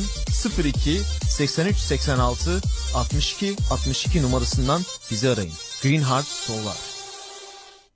[0.63, 2.61] 02 83 86
[2.95, 4.81] 62 62 numarasından
[5.11, 5.53] bizi arayın.
[5.83, 6.77] Greenheart Solar.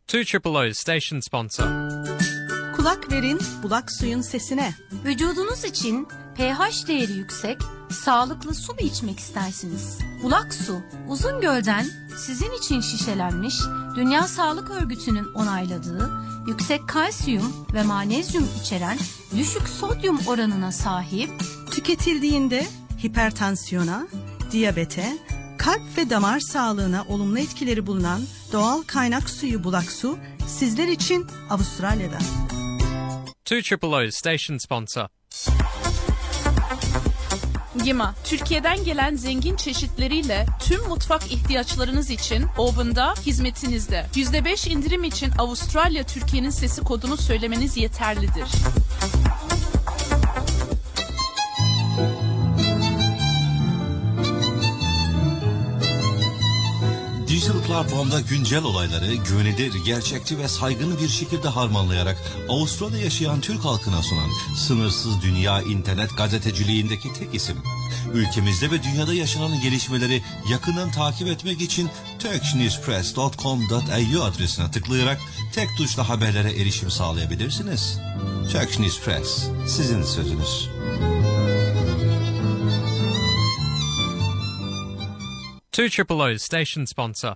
[0.07, 1.65] 2 station sponsor.
[2.75, 4.73] Kulak verin bulak suyun sesine.
[5.05, 7.57] Vücudunuz için pH değeri yüksek,
[7.89, 9.99] sağlıklı su mu içmek istersiniz?
[10.23, 11.85] Bulak su, uzun gölden
[12.17, 13.55] sizin için şişelenmiş,
[13.95, 16.11] Dünya Sağlık Örgütü'nün onayladığı,
[16.47, 18.97] yüksek kalsiyum ve magnezyum içeren
[19.37, 21.29] düşük sodyum oranına sahip,
[21.71, 22.65] Tüketildiğinde
[23.03, 24.07] hipertansiyona,
[24.51, 25.17] diyabete,
[25.65, 32.17] kalp ve damar sağlığına olumlu etkileri bulunan doğal kaynak suyu bulak su sizler için Avustralya'da.
[33.51, 35.07] 2 station sponsor.
[37.83, 44.05] Gima, Türkiye'den gelen zengin çeşitleriyle tüm mutfak ihtiyaçlarınız için Oven'da hizmetinizde.
[44.13, 48.47] %5 indirim için Avustralya Türkiye'nin sesi kodunu söylemeniz yeterlidir.
[57.35, 62.17] Dijital platformda güncel olayları güvenilir, gerçekçi ve saygın bir şekilde harmanlayarak
[62.49, 67.57] Avustralya'da yaşayan Türk halkına sunan sınırsız dünya internet gazeteciliğindeki tek isim.
[68.13, 75.21] Ülkemizde ve dünyada yaşanan gelişmeleri yakından takip etmek için turkishnewspress.com.au adresine tıklayarak
[75.53, 77.99] tek tuşla haberlere erişim sağlayabilirsiniz.
[78.51, 80.69] Turkish News Press, sizin sözünüz.
[85.75, 85.89] 2
[86.41, 87.35] station sponsor.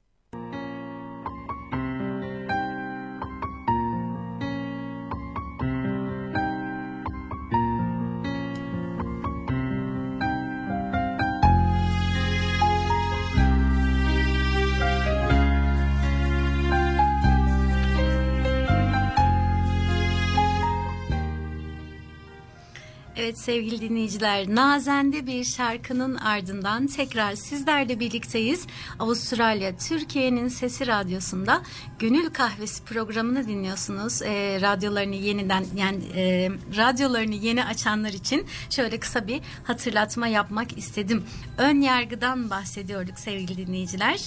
[23.39, 28.67] Sevgili dinleyiciler, nazende bir şarkının ardından tekrar sizlerle birlikteyiz.
[28.99, 31.61] Avustralya, Türkiye'nin Sesi Radyosu'nda
[31.99, 34.21] Gönül Kahvesi programını dinliyorsunuz.
[34.21, 41.23] E, radyolarını yeniden, yani e, radyolarını yeni açanlar için şöyle kısa bir hatırlatma yapmak istedim.
[41.57, 44.21] Ön yargıdan bahsediyorduk sevgili dinleyiciler.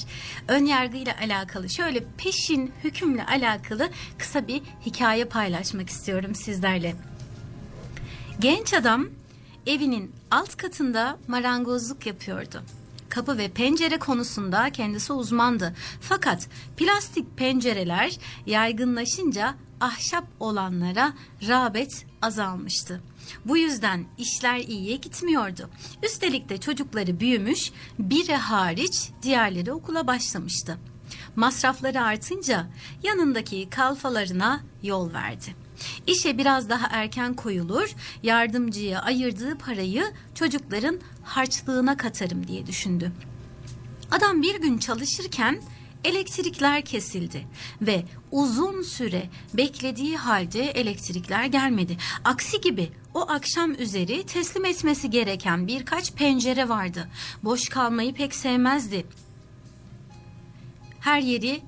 [0.49, 7.12] Ön yargı ile alakalı şöyle peşin hükümle alakalı kısa bir hikaye paylaşmak istiyorum sizlerle.
[8.43, 9.07] Genç adam
[9.67, 12.63] evinin alt katında marangozluk yapıyordu.
[13.09, 15.75] Kapı ve pencere konusunda kendisi uzmandı.
[16.01, 21.13] Fakat plastik pencereler yaygınlaşınca ahşap olanlara
[21.49, 23.03] rağbet azalmıştı.
[23.45, 25.71] Bu yüzden işler iyiye gitmiyordu.
[26.03, 30.79] Üstelik de çocukları büyümüş, biri hariç diğerleri okula başlamıştı.
[31.37, 32.67] Masrafları artınca
[33.03, 35.62] yanındaki kalfalarına yol verdi.
[36.07, 37.89] İşe biraz daha erken koyulur,
[38.23, 40.05] yardımcıya ayırdığı parayı
[40.35, 43.13] çocukların harçlığına katarım diye düşündü.
[44.11, 45.63] Adam bir gün çalışırken
[46.05, 47.47] elektrikler kesildi
[47.83, 49.23] ve uzun süre
[49.55, 51.97] beklediği halde elektrikler gelmedi.
[52.25, 57.09] Aksi gibi o akşam üzeri teslim etmesi gereken birkaç pencere vardı.
[57.45, 59.07] Boş kalmayı pek sevmezdi.
[61.01, 61.61] Her yeri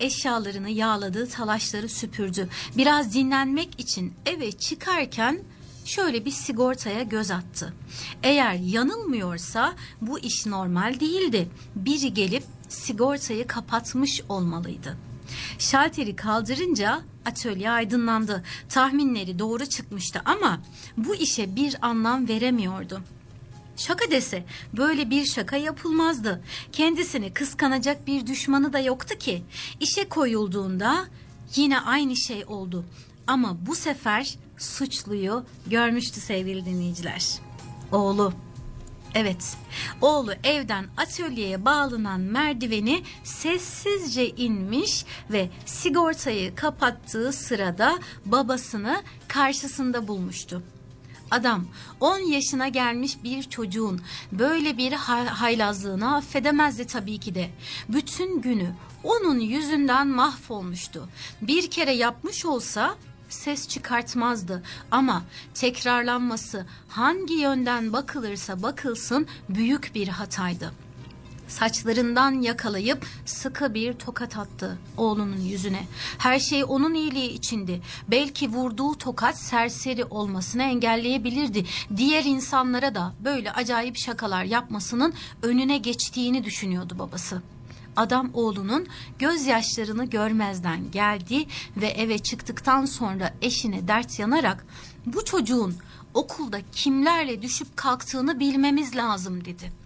[0.00, 2.48] eşyalarını yağladı, talaşları süpürdü.
[2.76, 5.40] Biraz dinlenmek için eve çıkarken
[5.84, 7.74] şöyle bir sigortaya göz attı.
[8.22, 11.48] Eğer yanılmıyorsa bu iş normal değildi.
[11.76, 14.96] Biri gelip sigortayı kapatmış olmalıydı.
[15.58, 18.44] Şalteri kaldırınca atölye aydınlandı.
[18.68, 20.60] Tahminleri doğru çıkmıştı ama
[20.96, 23.00] bu işe bir anlam veremiyordu.
[23.76, 24.44] Şaka dese
[24.76, 26.42] böyle bir şaka yapılmazdı.
[26.72, 29.42] Kendisini kıskanacak bir düşmanı da yoktu ki.
[29.80, 31.04] İşe koyulduğunda
[31.56, 32.84] yine aynı şey oldu.
[33.26, 37.24] Ama bu sefer suçluyu görmüştü sevgili dinleyiciler.
[37.92, 38.32] Oğlu.
[39.14, 39.56] Evet,
[40.00, 50.62] oğlu evden atölyeye bağlanan merdiveni sessizce inmiş ve sigortayı kapattığı sırada babasını karşısında bulmuştu.
[51.30, 51.64] Adam
[52.00, 54.00] 10 yaşına gelmiş bir çocuğun
[54.32, 57.50] böyle bir hay- haylazlığını affedemezdi tabii ki de.
[57.88, 58.74] Bütün günü
[59.04, 61.08] onun yüzünden mahvolmuştu.
[61.42, 62.94] Bir kere yapmış olsa
[63.28, 65.22] ses çıkartmazdı ama
[65.54, 70.72] tekrarlanması hangi yönden bakılırsa bakılsın büyük bir hataydı.
[71.48, 75.86] Saçlarından yakalayıp sıkı bir tokat attı oğlunun yüzüne.
[76.18, 77.82] Her şey onun iyiliği içindi.
[78.10, 81.64] Belki vurduğu tokat serseri olmasını engelleyebilirdi.
[81.96, 87.42] Diğer insanlara da böyle acayip şakalar yapmasının önüne geçtiğini düşünüyordu babası.
[87.96, 88.86] Adam oğlunun
[89.18, 94.66] gözyaşlarını görmezden geldi ve eve çıktıktan sonra eşine dert yanarak
[95.06, 95.76] bu çocuğun
[96.14, 99.85] okulda kimlerle düşüp kalktığını bilmemiz lazım dedi.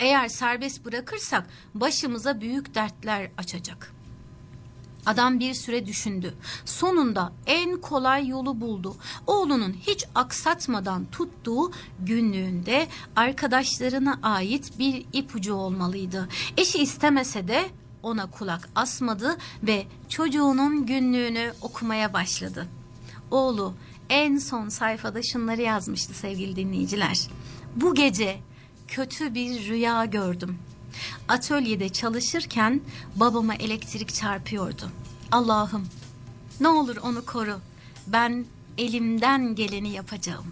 [0.00, 3.92] Eğer serbest bırakırsak başımıza büyük dertler açacak.
[5.06, 6.34] Adam bir süre düşündü.
[6.64, 8.96] Sonunda en kolay yolu buldu.
[9.26, 16.28] Oğlunun hiç aksatmadan tuttuğu günlüğünde arkadaşlarına ait bir ipucu olmalıydı.
[16.56, 17.70] Eşi istemese de
[18.02, 22.68] ona kulak asmadı ve çocuğunun günlüğünü okumaya başladı.
[23.30, 23.74] Oğlu
[24.10, 27.28] en son sayfada şunları yazmıştı sevgili dinleyiciler.
[27.76, 28.40] Bu gece
[28.90, 30.58] kötü bir rüya gördüm.
[31.28, 32.80] Atölyede çalışırken
[33.16, 34.90] babama elektrik çarpıyordu.
[35.32, 35.86] Allah'ım
[36.60, 37.58] ne olur onu koru.
[38.06, 38.44] Ben
[38.78, 40.46] elimden geleni yapacağım.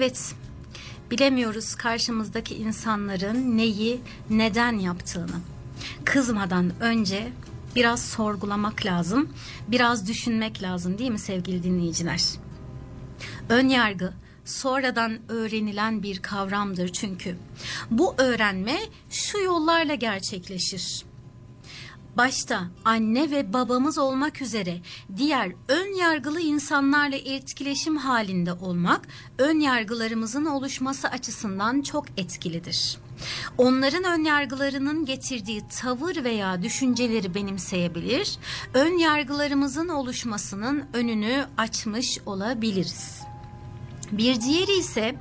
[0.00, 0.34] Evet,
[1.10, 5.40] bilemiyoruz karşımızdaki insanların neyi, neden yaptığını.
[6.04, 7.32] Kızmadan önce
[7.76, 9.28] biraz sorgulamak lazım,
[9.68, 12.22] biraz düşünmek lazım değil mi sevgili dinleyiciler?
[13.48, 14.12] Ön yargı
[14.44, 17.36] sonradan öğrenilen bir kavramdır çünkü.
[17.90, 18.78] Bu öğrenme
[19.10, 21.04] şu yollarla gerçekleşir
[22.16, 24.80] başta anne ve babamız olmak üzere
[25.16, 29.08] diğer ön yargılı insanlarla etkileşim halinde olmak
[29.38, 32.98] ön yargılarımızın oluşması açısından çok etkilidir.
[33.58, 38.38] Onların ön yargılarının getirdiği tavır veya düşünceleri benimseyebilir,
[38.74, 43.29] ön yargılarımızın oluşmasının önünü açmış olabiliriz.
[44.12, 45.14] Bir diğeri ise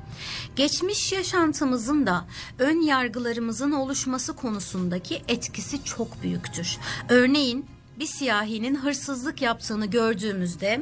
[0.55, 2.25] geçmiş yaşantımızın da
[2.59, 6.77] ön yargılarımızın oluşması konusundaki etkisi çok büyüktür.
[7.09, 7.65] Örneğin
[7.99, 10.81] bir siyahinin hırsızlık yaptığını gördüğümüzde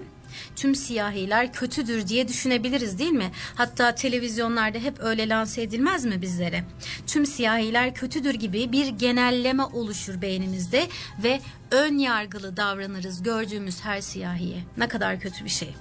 [0.55, 3.31] tüm siyahiler kötüdür diye düşünebiliriz değil mi?
[3.55, 6.63] Hatta televizyonlarda hep öyle lanse edilmez mi bizlere?
[7.07, 10.87] Tüm siyahiler kötüdür gibi bir genelleme oluşur beynimizde
[11.23, 11.41] ve
[11.71, 14.57] ön yargılı davranırız gördüğümüz her siyahiye.
[14.77, 15.75] Ne kadar kötü bir şey.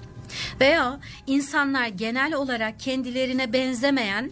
[0.61, 4.31] Veya insanlar genel olarak kendilerine benzemeyen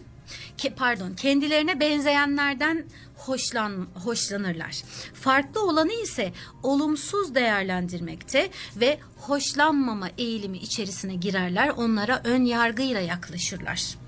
[0.75, 2.85] pardon kendilerine benzeyenlerden
[3.17, 4.83] hoşlan hoşlanırlar.
[5.13, 6.33] Farklı olanı ise
[6.63, 11.69] olumsuz değerlendirmekte ve hoşlanmama eğilimi içerisine girerler.
[11.69, 14.04] Onlara ön yargıyla yaklaşırlar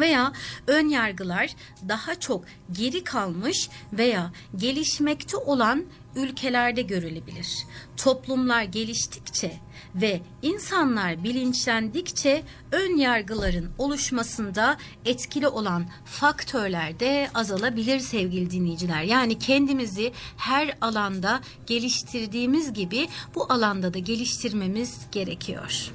[0.00, 0.32] veya
[0.66, 1.54] ön yargılar
[1.88, 5.84] daha çok geri kalmış veya gelişmekte olan
[6.16, 7.66] ülkelerde görülebilir.
[7.96, 9.52] Toplumlar geliştikçe
[9.94, 12.42] ve insanlar bilinçlendikçe
[12.72, 19.02] ön yargıların oluşmasında etkili olan faktörler de azalabilir sevgili dinleyiciler.
[19.02, 25.92] Yani kendimizi her alanda geliştirdiğimiz gibi bu alanda da geliştirmemiz gerekiyor.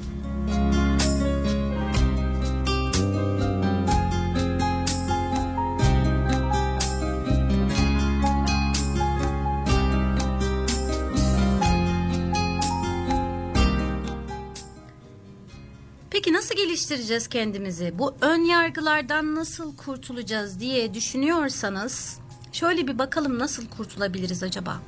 [16.23, 17.93] Peki nasıl geliştireceğiz kendimizi?
[17.99, 22.19] Bu ön yargılardan nasıl kurtulacağız diye düşünüyorsanız
[22.51, 24.81] şöyle bir bakalım nasıl kurtulabiliriz acaba?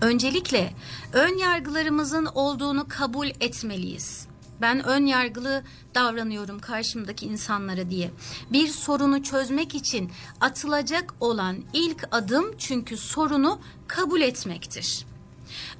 [0.00, 0.72] Öncelikle
[1.12, 4.26] ön yargılarımızın olduğunu kabul etmeliyiz.
[4.60, 5.62] Ben ön yargılı
[5.94, 8.10] davranıyorum karşımdaki insanlara diye.
[8.52, 15.07] Bir sorunu çözmek için atılacak olan ilk adım çünkü sorunu kabul etmektir.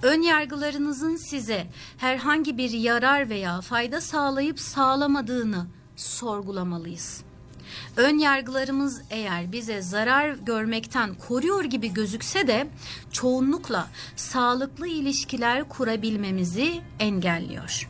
[0.02, 1.66] Ön yargılarınızın size
[1.96, 5.66] herhangi bir yarar veya fayda sağlayıp sağlamadığını
[5.96, 7.22] sorgulamalıyız.
[7.96, 12.68] Ön yargılarımız eğer bize zarar görmekten koruyor gibi gözükse de
[13.12, 17.88] çoğunlukla sağlıklı ilişkiler kurabilmemizi engelliyor.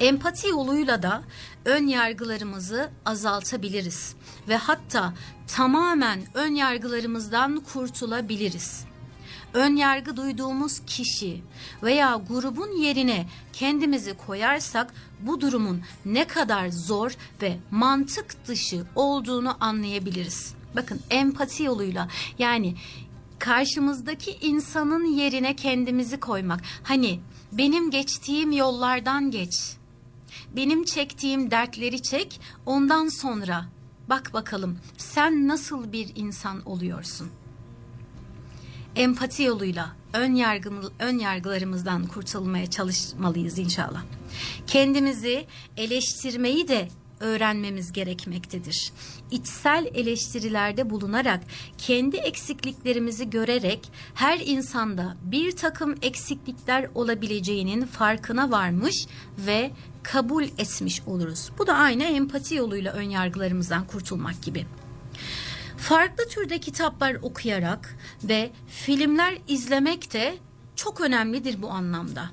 [0.00, 1.22] Empati yoluyla da
[1.64, 4.14] ön yargılarımızı azaltabiliriz
[4.48, 5.12] ve hatta
[5.46, 8.84] tamamen ön yargılarımızdan kurtulabiliriz.
[9.54, 11.42] Ön yargı duyduğumuz kişi
[11.82, 20.54] veya grubun yerine kendimizi koyarsak bu durumun ne kadar zor ve mantık dışı olduğunu anlayabiliriz.
[20.76, 22.74] Bakın empati yoluyla yani
[23.38, 26.60] karşımızdaki insanın yerine kendimizi koymak.
[26.82, 27.20] Hani
[27.52, 29.76] benim geçtiğim yollardan geç.
[30.56, 32.40] Benim çektiğim dertleri çek.
[32.66, 33.64] Ondan sonra
[34.08, 37.30] bak bakalım sen nasıl bir insan oluyorsun?
[38.96, 44.02] Empati yoluyla ön yargı ön yargılarımızdan kurtulmaya çalışmalıyız inşallah.
[44.66, 46.88] Kendimizi eleştirmeyi de
[47.20, 48.92] öğrenmemiz gerekmektedir.
[49.30, 51.40] İçsel eleştirilerde bulunarak
[51.78, 59.06] kendi eksikliklerimizi görerek her insanda bir takım eksiklikler olabileceğinin farkına varmış
[59.38, 59.70] ve
[60.02, 61.50] kabul etmiş oluruz.
[61.58, 64.66] Bu da aynı empati yoluyla ön yargılarımızdan kurtulmak gibi.
[65.88, 70.34] Farklı türde kitaplar okuyarak ve filmler izlemek de
[70.76, 72.30] çok önemlidir bu anlamda.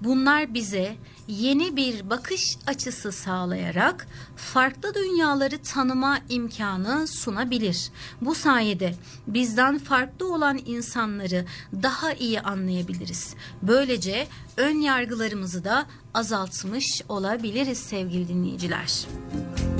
[0.00, 0.96] Bunlar bize
[1.28, 7.90] yeni bir bakış açısı sağlayarak farklı dünyaları tanıma imkanı sunabilir.
[8.20, 8.94] Bu sayede
[9.26, 11.44] bizden farklı olan insanları
[11.82, 13.34] daha iyi anlayabiliriz.
[13.62, 14.26] Böylece
[14.56, 19.06] ön yargılarımızı da azaltmış olabiliriz sevgili dinleyiciler.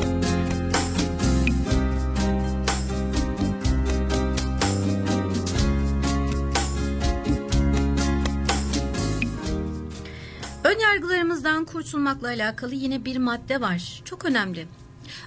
[0.05, 0.42] Ön
[10.79, 14.03] yargılarımızdan kurtulmakla alakalı yine bir madde var.
[14.05, 14.69] Çok önemli.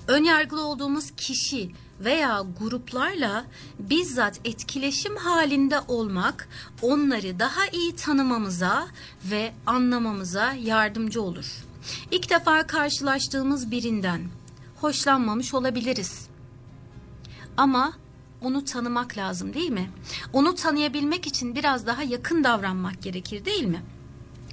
[0.08, 3.46] Ön yargılı olduğumuz kişi veya gruplarla
[3.80, 6.50] bizzat etkileşim halinde olmak
[6.82, 8.88] onları daha iyi tanımamıza
[9.32, 11.66] ve anlamamıza yardımcı olur.
[12.12, 14.22] İlk defa karşılaştığımız birinden
[14.82, 16.28] hoşlanmamış olabiliriz.
[17.58, 17.94] Ama
[18.42, 19.90] onu tanımak lazım değil mi?
[20.34, 23.82] Onu tanıyabilmek için biraz daha yakın davranmak gerekir değil mi?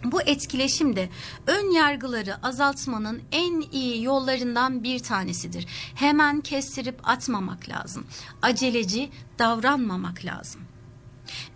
[0.04, 1.08] Bu etkileşim de
[1.46, 5.66] ön yargıları azaltmanın en iyi yollarından bir tanesidir.
[5.94, 8.04] Hemen kestirip atmamak lazım.
[8.42, 10.60] Aceleci davranmamak lazım.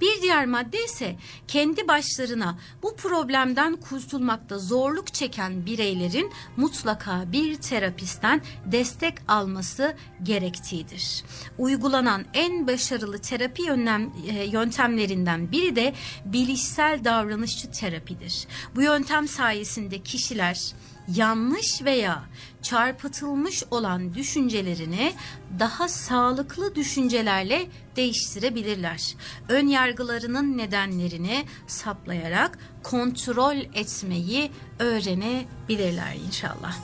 [0.00, 1.16] Bir diğer madde ise
[1.48, 11.24] kendi başlarına bu problemden kurtulmakta zorluk çeken bireylerin mutlaka bir terapistten destek alması gerektiğidir.
[11.58, 18.46] Uygulanan en başarılı terapi yöntem, e, yöntemlerinden biri de bilişsel davranışçı terapidir.
[18.74, 20.72] Bu yöntem sayesinde kişiler
[21.08, 22.24] yanlış veya
[22.66, 25.12] çarpıtılmış olan düşüncelerini
[25.58, 29.16] daha sağlıklı düşüncelerle değiştirebilirler.
[29.48, 36.76] Ön yargılarının nedenlerini saplayarak kontrol etmeyi öğrenebilirler inşallah.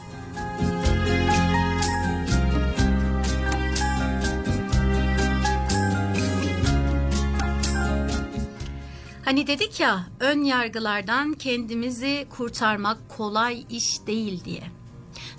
[9.25, 14.82] Hani dedik ya ön yargılardan kendimizi kurtarmak kolay iş değil diye.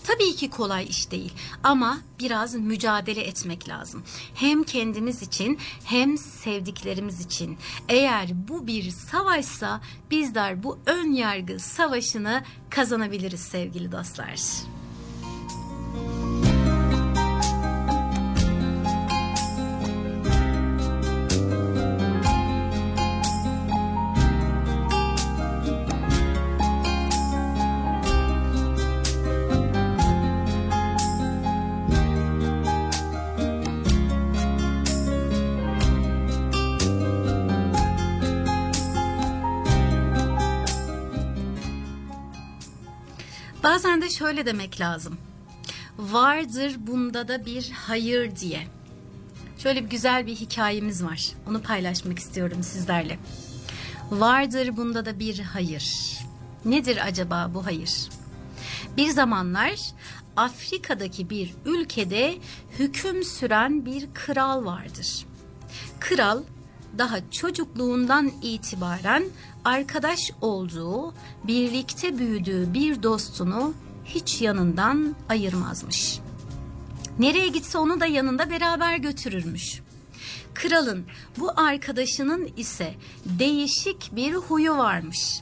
[0.03, 1.33] Tabii ki kolay iş değil
[1.63, 4.03] ama biraz mücadele etmek lazım.
[4.35, 7.57] Hem kendimiz için hem sevdiklerimiz için.
[7.89, 9.81] Eğer bu bir savaşsa
[10.11, 14.39] bizler bu ön yargı savaşını kazanabiliriz sevgili dostlar.
[43.73, 45.17] Bazen de şöyle demek lazım.
[45.97, 48.67] Vardır bunda da bir hayır diye.
[49.57, 51.31] Şöyle bir güzel bir hikayemiz var.
[51.49, 53.19] Onu paylaşmak istiyorum sizlerle.
[54.11, 56.17] Vardır bunda da bir hayır.
[56.65, 58.09] Nedir acaba bu hayır?
[58.97, 59.79] Bir zamanlar
[60.35, 62.37] Afrika'daki bir ülkede
[62.79, 65.25] hüküm süren bir kral vardır.
[65.99, 66.43] Kral
[66.97, 69.23] daha çocukluğundan itibaren
[69.65, 73.73] arkadaş olduğu, birlikte büyüdüğü bir dostunu
[74.05, 76.19] hiç yanından ayırmazmış.
[77.19, 79.81] Nereye gitse onu da yanında beraber götürürmüş.
[80.53, 81.05] Kralın
[81.37, 82.93] bu arkadaşının ise
[83.25, 85.41] değişik bir huyu varmış.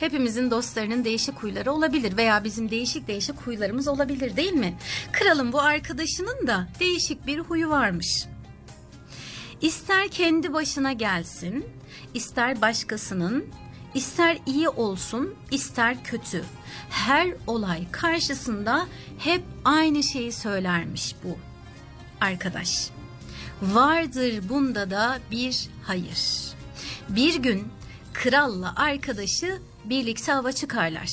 [0.00, 4.78] Hepimizin dostlarının değişik huyları olabilir veya bizim değişik değişik huylarımız olabilir değil mi?
[5.12, 8.26] Kralın bu arkadaşının da değişik bir huyu varmış.
[9.60, 11.66] İster kendi başına gelsin,
[12.14, 13.46] ister başkasının,
[13.94, 16.44] ister iyi olsun, ister kötü.
[16.90, 18.86] Her olay karşısında
[19.18, 21.38] hep aynı şeyi söylermiş bu
[22.20, 22.90] arkadaş.
[23.62, 26.52] Vardır bunda da bir hayır.
[27.08, 27.68] Bir gün
[28.12, 31.10] kralla arkadaşı birlikte hava çıkarlar.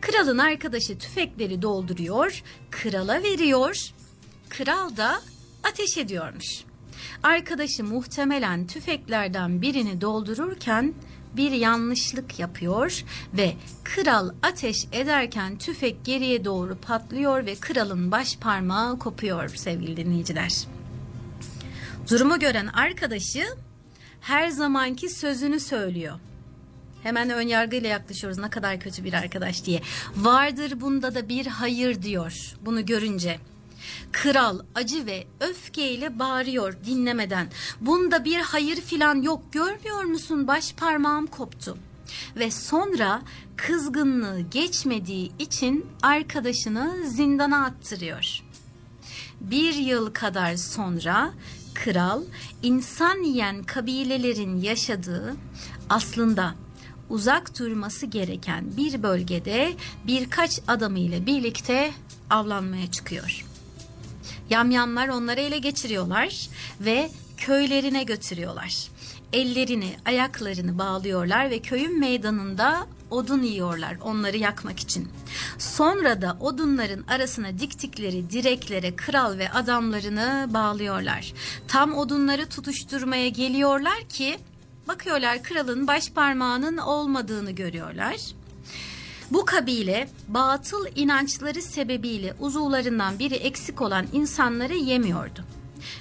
[0.00, 3.90] Kralın arkadaşı tüfekleri dolduruyor, krala veriyor.
[4.48, 5.20] Kral da
[5.64, 6.67] ateş ediyormuş.
[7.22, 10.94] Arkadaşı muhtemelen tüfeklerden birini doldururken
[11.36, 13.04] bir yanlışlık yapıyor
[13.36, 13.54] ve
[13.84, 20.52] kral ateş ederken tüfek geriye doğru patlıyor ve kralın baş parmağı kopuyor sevgili dinleyiciler.
[22.10, 23.44] Durumu gören arkadaşı
[24.20, 26.18] her zamanki sözünü söylüyor.
[27.02, 29.80] Hemen ön yargıyla yaklaşıyoruz ne kadar kötü bir arkadaş diye.
[30.16, 33.38] Vardır bunda da bir hayır diyor bunu görünce.
[34.12, 37.48] Kral acı ve öfkeyle bağırıyor dinlemeden.
[37.80, 41.78] Bunda bir hayır filan yok görmüyor musun baş parmağım koptu.
[42.36, 43.22] Ve sonra
[43.56, 48.42] kızgınlığı geçmediği için arkadaşını zindana attırıyor.
[49.40, 51.32] Bir yıl kadar sonra
[51.74, 52.22] kral
[52.62, 55.36] insan yiyen kabilelerin yaşadığı
[55.90, 56.54] aslında
[57.08, 59.72] uzak durması gereken bir bölgede
[60.06, 61.92] birkaç adamıyla birlikte
[62.30, 63.47] avlanmaya çıkıyor.
[64.50, 66.48] Yamyamlar onları ele geçiriyorlar
[66.80, 68.88] ve köylerine götürüyorlar.
[69.32, 75.08] Ellerini, ayaklarını bağlıyorlar ve köyün meydanında odun yiyorlar onları yakmak için.
[75.58, 81.32] Sonra da odunların arasına diktikleri direklere kral ve adamlarını bağlıyorlar.
[81.68, 84.38] Tam odunları tutuşturmaya geliyorlar ki
[84.88, 88.16] bakıyorlar kralın baş parmağının olmadığını görüyorlar.
[89.30, 95.44] Bu kabile batıl inançları sebebiyle uzuvlarından biri eksik olan insanları yemiyordu.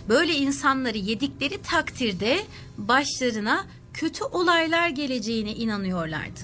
[0.09, 2.39] Böyle insanları yedikleri takdirde
[2.77, 6.39] başlarına kötü olaylar geleceğine inanıyorlardı.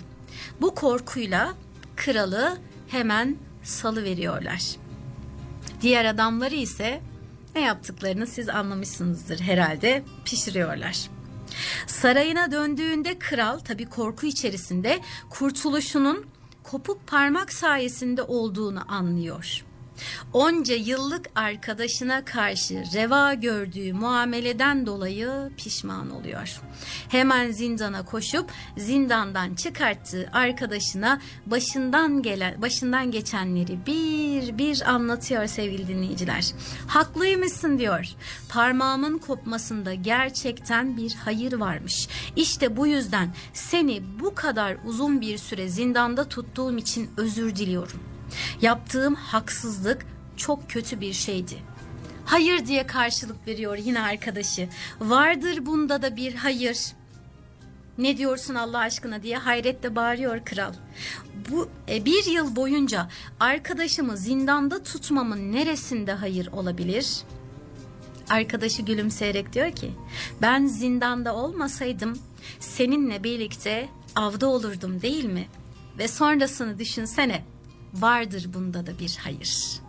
[0.62, 1.54] Bu korkuyla
[1.96, 2.58] kralı
[2.88, 4.62] hemen salı veriyorlar.
[5.82, 7.02] Diğer adamları ise
[7.56, 11.10] ne yaptıklarını siz anlamışsınızdır herhalde pişiriyorlar.
[11.88, 16.26] Sarayına döndüğünde kral tabii korku içerisinde kurtuluşunun
[16.64, 19.66] kopuk parmak sayesinde olduğunu anlıyor.
[20.34, 26.62] Onca yıllık arkadaşına karşı reva gördüğü muameleden dolayı pişman oluyor.
[27.10, 36.54] Hemen zindana koşup zindandan çıkarttığı arkadaşına başından gelen başından geçenleri bir bir anlatıyor sevgili dinleyiciler.
[36.88, 38.08] Haklıymışsın diyor.
[38.50, 42.08] Parmağımın kopmasında gerçekten bir hayır varmış.
[42.36, 48.13] İşte bu yüzden seni bu kadar uzun bir süre zindanda tuttuğum için özür diliyorum.
[48.62, 50.06] Yaptığım haksızlık
[50.38, 51.58] çok kötü bir şeydi.
[52.26, 54.70] Hayır diye karşılık veriyor yine arkadaşı.
[55.00, 56.78] Vardır bunda da bir hayır.
[57.98, 60.74] Ne diyorsun Allah aşkına diye hayretle bağırıyor kral.
[61.50, 63.08] Bu e, bir yıl boyunca
[63.40, 67.18] arkadaşımı zindanda tutmamın neresinde hayır olabilir?
[68.30, 69.92] Arkadaşı gülümseyerek diyor ki
[70.42, 72.20] ben zindanda olmasaydım
[72.60, 75.48] seninle birlikte avda olurdum değil mi?
[75.98, 77.44] Ve sonrasını düşünsene
[77.94, 79.82] vardır bunda da bir hayır.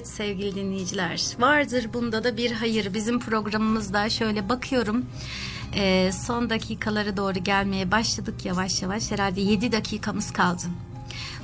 [0.00, 2.94] Evet sevgili dinleyiciler vardır bunda da bir hayır.
[2.94, 5.06] Bizim programımızda şöyle bakıyorum.
[5.74, 9.10] E, son dakikalara doğru gelmeye başladık yavaş yavaş.
[9.10, 10.62] Herhalde 7 dakikamız kaldı.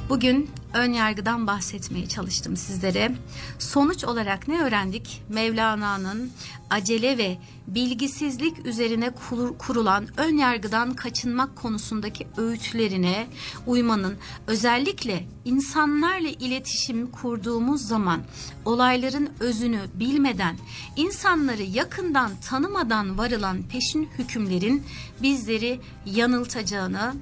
[0.09, 3.13] Bugün ön yargıdan bahsetmeye çalıştım sizlere.
[3.59, 5.23] Sonuç olarak ne öğrendik?
[5.29, 6.31] Mevlana'nın
[6.71, 9.11] acele ve bilgisizlik üzerine
[9.59, 13.27] kurulan ön yargıdan kaçınmak konusundaki öğütlerine
[13.67, 18.21] uymanın özellikle insanlarla iletişim kurduğumuz zaman
[18.65, 20.57] olayların özünü bilmeden,
[20.97, 24.83] insanları yakından tanımadan varılan peşin hükümlerin
[25.23, 27.15] bizleri yanıltacağını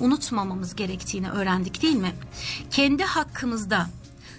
[0.00, 2.12] unutmamamız gerektiğini öğrendik değil mi?
[2.70, 3.86] Kendi hakkımızda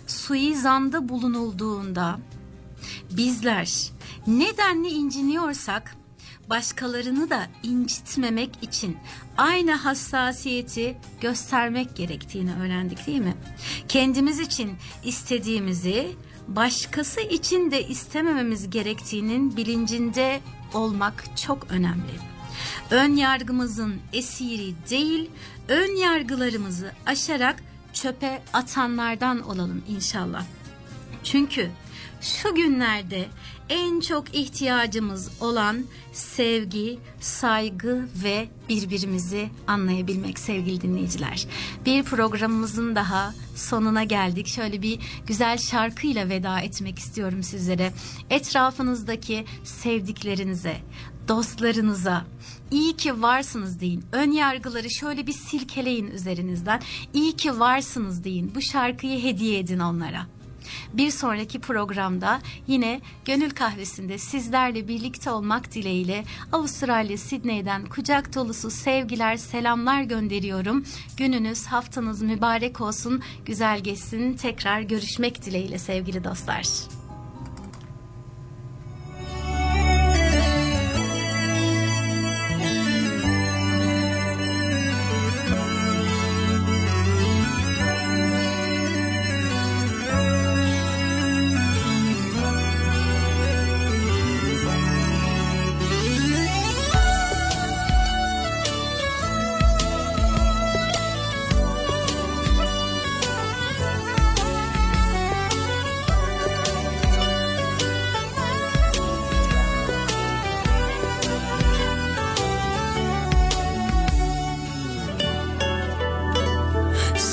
[0.07, 2.20] suizanda bulunulduğunda
[3.12, 3.91] bizler
[4.28, 5.95] nedenli inciniyorsak
[6.49, 8.97] başkalarını da incitmemek için
[9.38, 13.36] aynı hassasiyeti göstermek gerektiğini öğrendik değil mi?
[13.88, 14.72] Kendimiz için
[15.03, 16.12] istediğimizi
[16.47, 20.41] başkası için de istemememiz gerektiğinin bilincinde
[20.74, 22.32] olmak çok önemli.
[22.91, 25.30] Ön yargımızın esiri değil,
[25.72, 27.63] ön yargılarımızı aşarak
[27.93, 30.45] çöpe atanlardan olalım inşallah.
[31.24, 31.69] Çünkü
[32.22, 33.26] şu günlerde
[33.69, 41.47] en çok ihtiyacımız olan sevgi, saygı ve birbirimizi anlayabilmek sevgili dinleyiciler.
[41.86, 44.47] Bir programımızın daha sonuna geldik.
[44.47, 47.93] Şöyle bir güzel şarkıyla veda etmek istiyorum sizlere.
[48.30, 50.78] Etrafınızdaki sevdiklerinize,
[51.32, 52.25] dostlarınıza
[52.71, 54.03] iyi ki varsınız deyin.
[54.11, 56.82] Ön yargıları şöyle bir silkeleyin üzerinizden.
[57.13, 58.51] İyi ki varsınız deyin.
[58.55, 60.27] Bu şarkıyı hediye edin onlara.
[60.93, 69.38] Bir sonraki programda yine Gönül Kahvesi'nde sizlerle birlikte olmak dileğiyle Avustralya Sydney'den kucak dolusu sevgiler,
[69.38, 70.86] selamlar gönderiyorum.
[71.17, 74.34] Gününüz, haftanız mübarek olsun, güzel geçsin.
[74.34, 77.01] Tekrar görüşmek dileğiyle sevgili dostlar.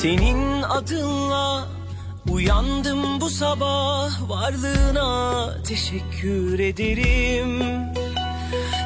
[0.02, 1.68] Senin adınla
[2.30, 7.62] uyandım bu sabah varlığına teşekkür ederim.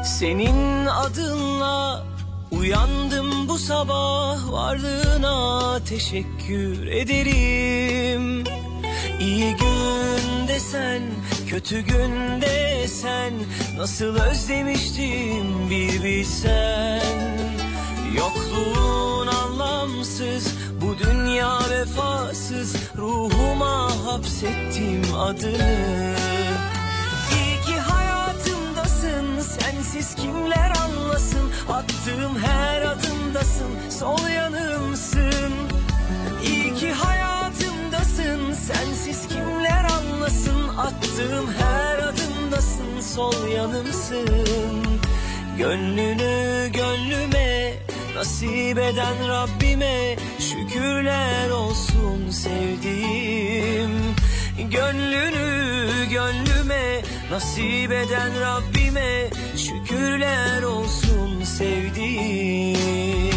[0.04, 2.06] Senin adınla
[2.50, 8.44] uyandım bu sabah varlığına teşekkür ederim.
[9.20, 11.02] İyi günde sen,
[11.48, 13.32] kötü günde sen
[13.78, 17.02] Nasıl özlemiştim bir bilsen
[18.16, 20.54] Yokluğun anlamsız,
[21.33, 26.14] dünya vefasız Ruhuma hapsettim adını.
[27.35, 31.51] İyi ki hayatımdasın, sensiz kimler anlasın?
[31.68, 35.53] Attığım her adımdasın, sol yanımsın.
[36.47, 40.68] İyi ki hayatımdasın Sensiz kimler anlasın?
[40.78, 44.28] Attığım her adımdasın Sol yanımsın.
[45.59, 47.72] Gönlünü gönlüme
[48.14, 53.90] Nasip eden Rabbime Şükürler olsun sevdiğim.
[54.70, 63.32] Gönlünü gönlüme Nasip eden Rabbime Şükürler olsun sevdiğim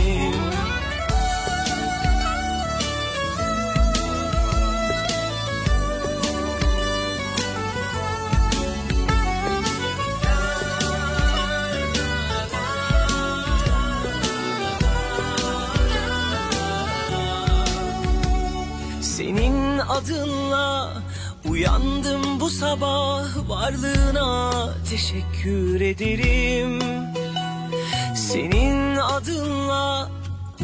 [19.96, 20.94] adınla
[21.50, 24.52] uyandım bu sabah varlığına
[24.90, 26.80] teşekkür ederim.
[28.16, 30.10] Senin adınla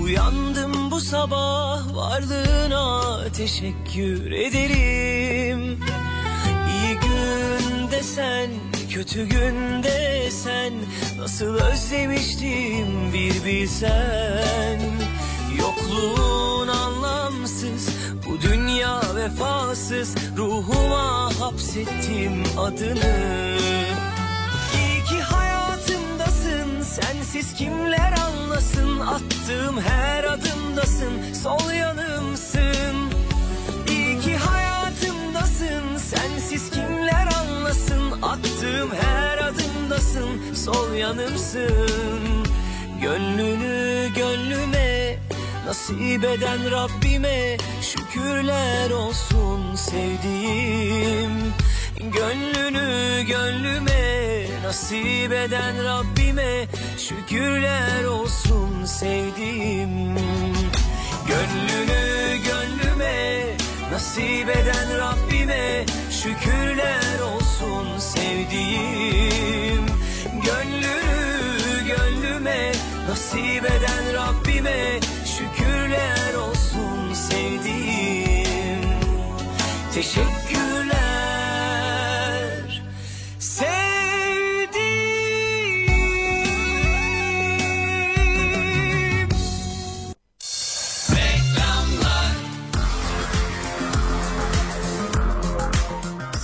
[0.01, 5.79] uyandım bu sabah varlığına teşekkür ederim.
[6.69, 8.49] İyi günde sen,
[8.89, 10.73] kötü günde sen
[11.19, 14.79] Nasıl özlemiştim bir bilsen
[15.61, 17.89] Yokluğun anlamsız,
[18.27, 20.15] bu dünya vefasız.
[20.37, 23.57] Ruhuma hapsettim adını.
[24.75, 28.99] İyi ki hayatımdasın, sensiz kimler anlasın?
[28.99, 33.11] Attığım her adımdasın, sol yanımsın.
[33.89, 34.71] İyi ki hayatımdasın
[35.97, 38.21] Sensiz kimler anlasın?
[38.21, 42.47] Attığım her adımdasın Sol yanımsın.
[43.01, 44.90] Gönlünü gönlüme
[45.65, 51.53] Nasip eden Rabbime Şükürler olsun sevdiğim.
[51.99, 60.15] Gönlünü gönlüme Nasip eden Rabbime Şükürler olsun sevdiğim.
[61.27, 63.45] Gönlünü gönlüme
[63.91, 65.85] Nasip eden Rabbime
[66.23, 69.85] şükürler olsun sevdiğim.
[70.45, 72.71] Gönlünü gönlüme
[73.07, 74.99] nasip eden Rabbime
[75.41, 78.81] şükürler olsun sevdiğim.
[79.93, 81.01] Teşekkürler
[83.39, 83.81] sevdiğim.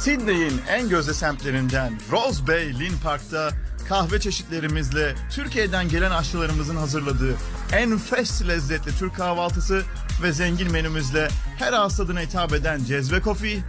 [0.04, 7.36] Sydney'in en gözde semtlerinden Rose Bay Lynn Park'ta kahve çeşitlerimizle Türkiye'den gelen aşçılarımızın hazırladığı
[7.72, 9.84] enfes lezzetli Türk kahvaltısı
[10.24, 11.28] ve zengin menümüzle
[11.58, 13.60] her tadına hitap eden Cezve Coffee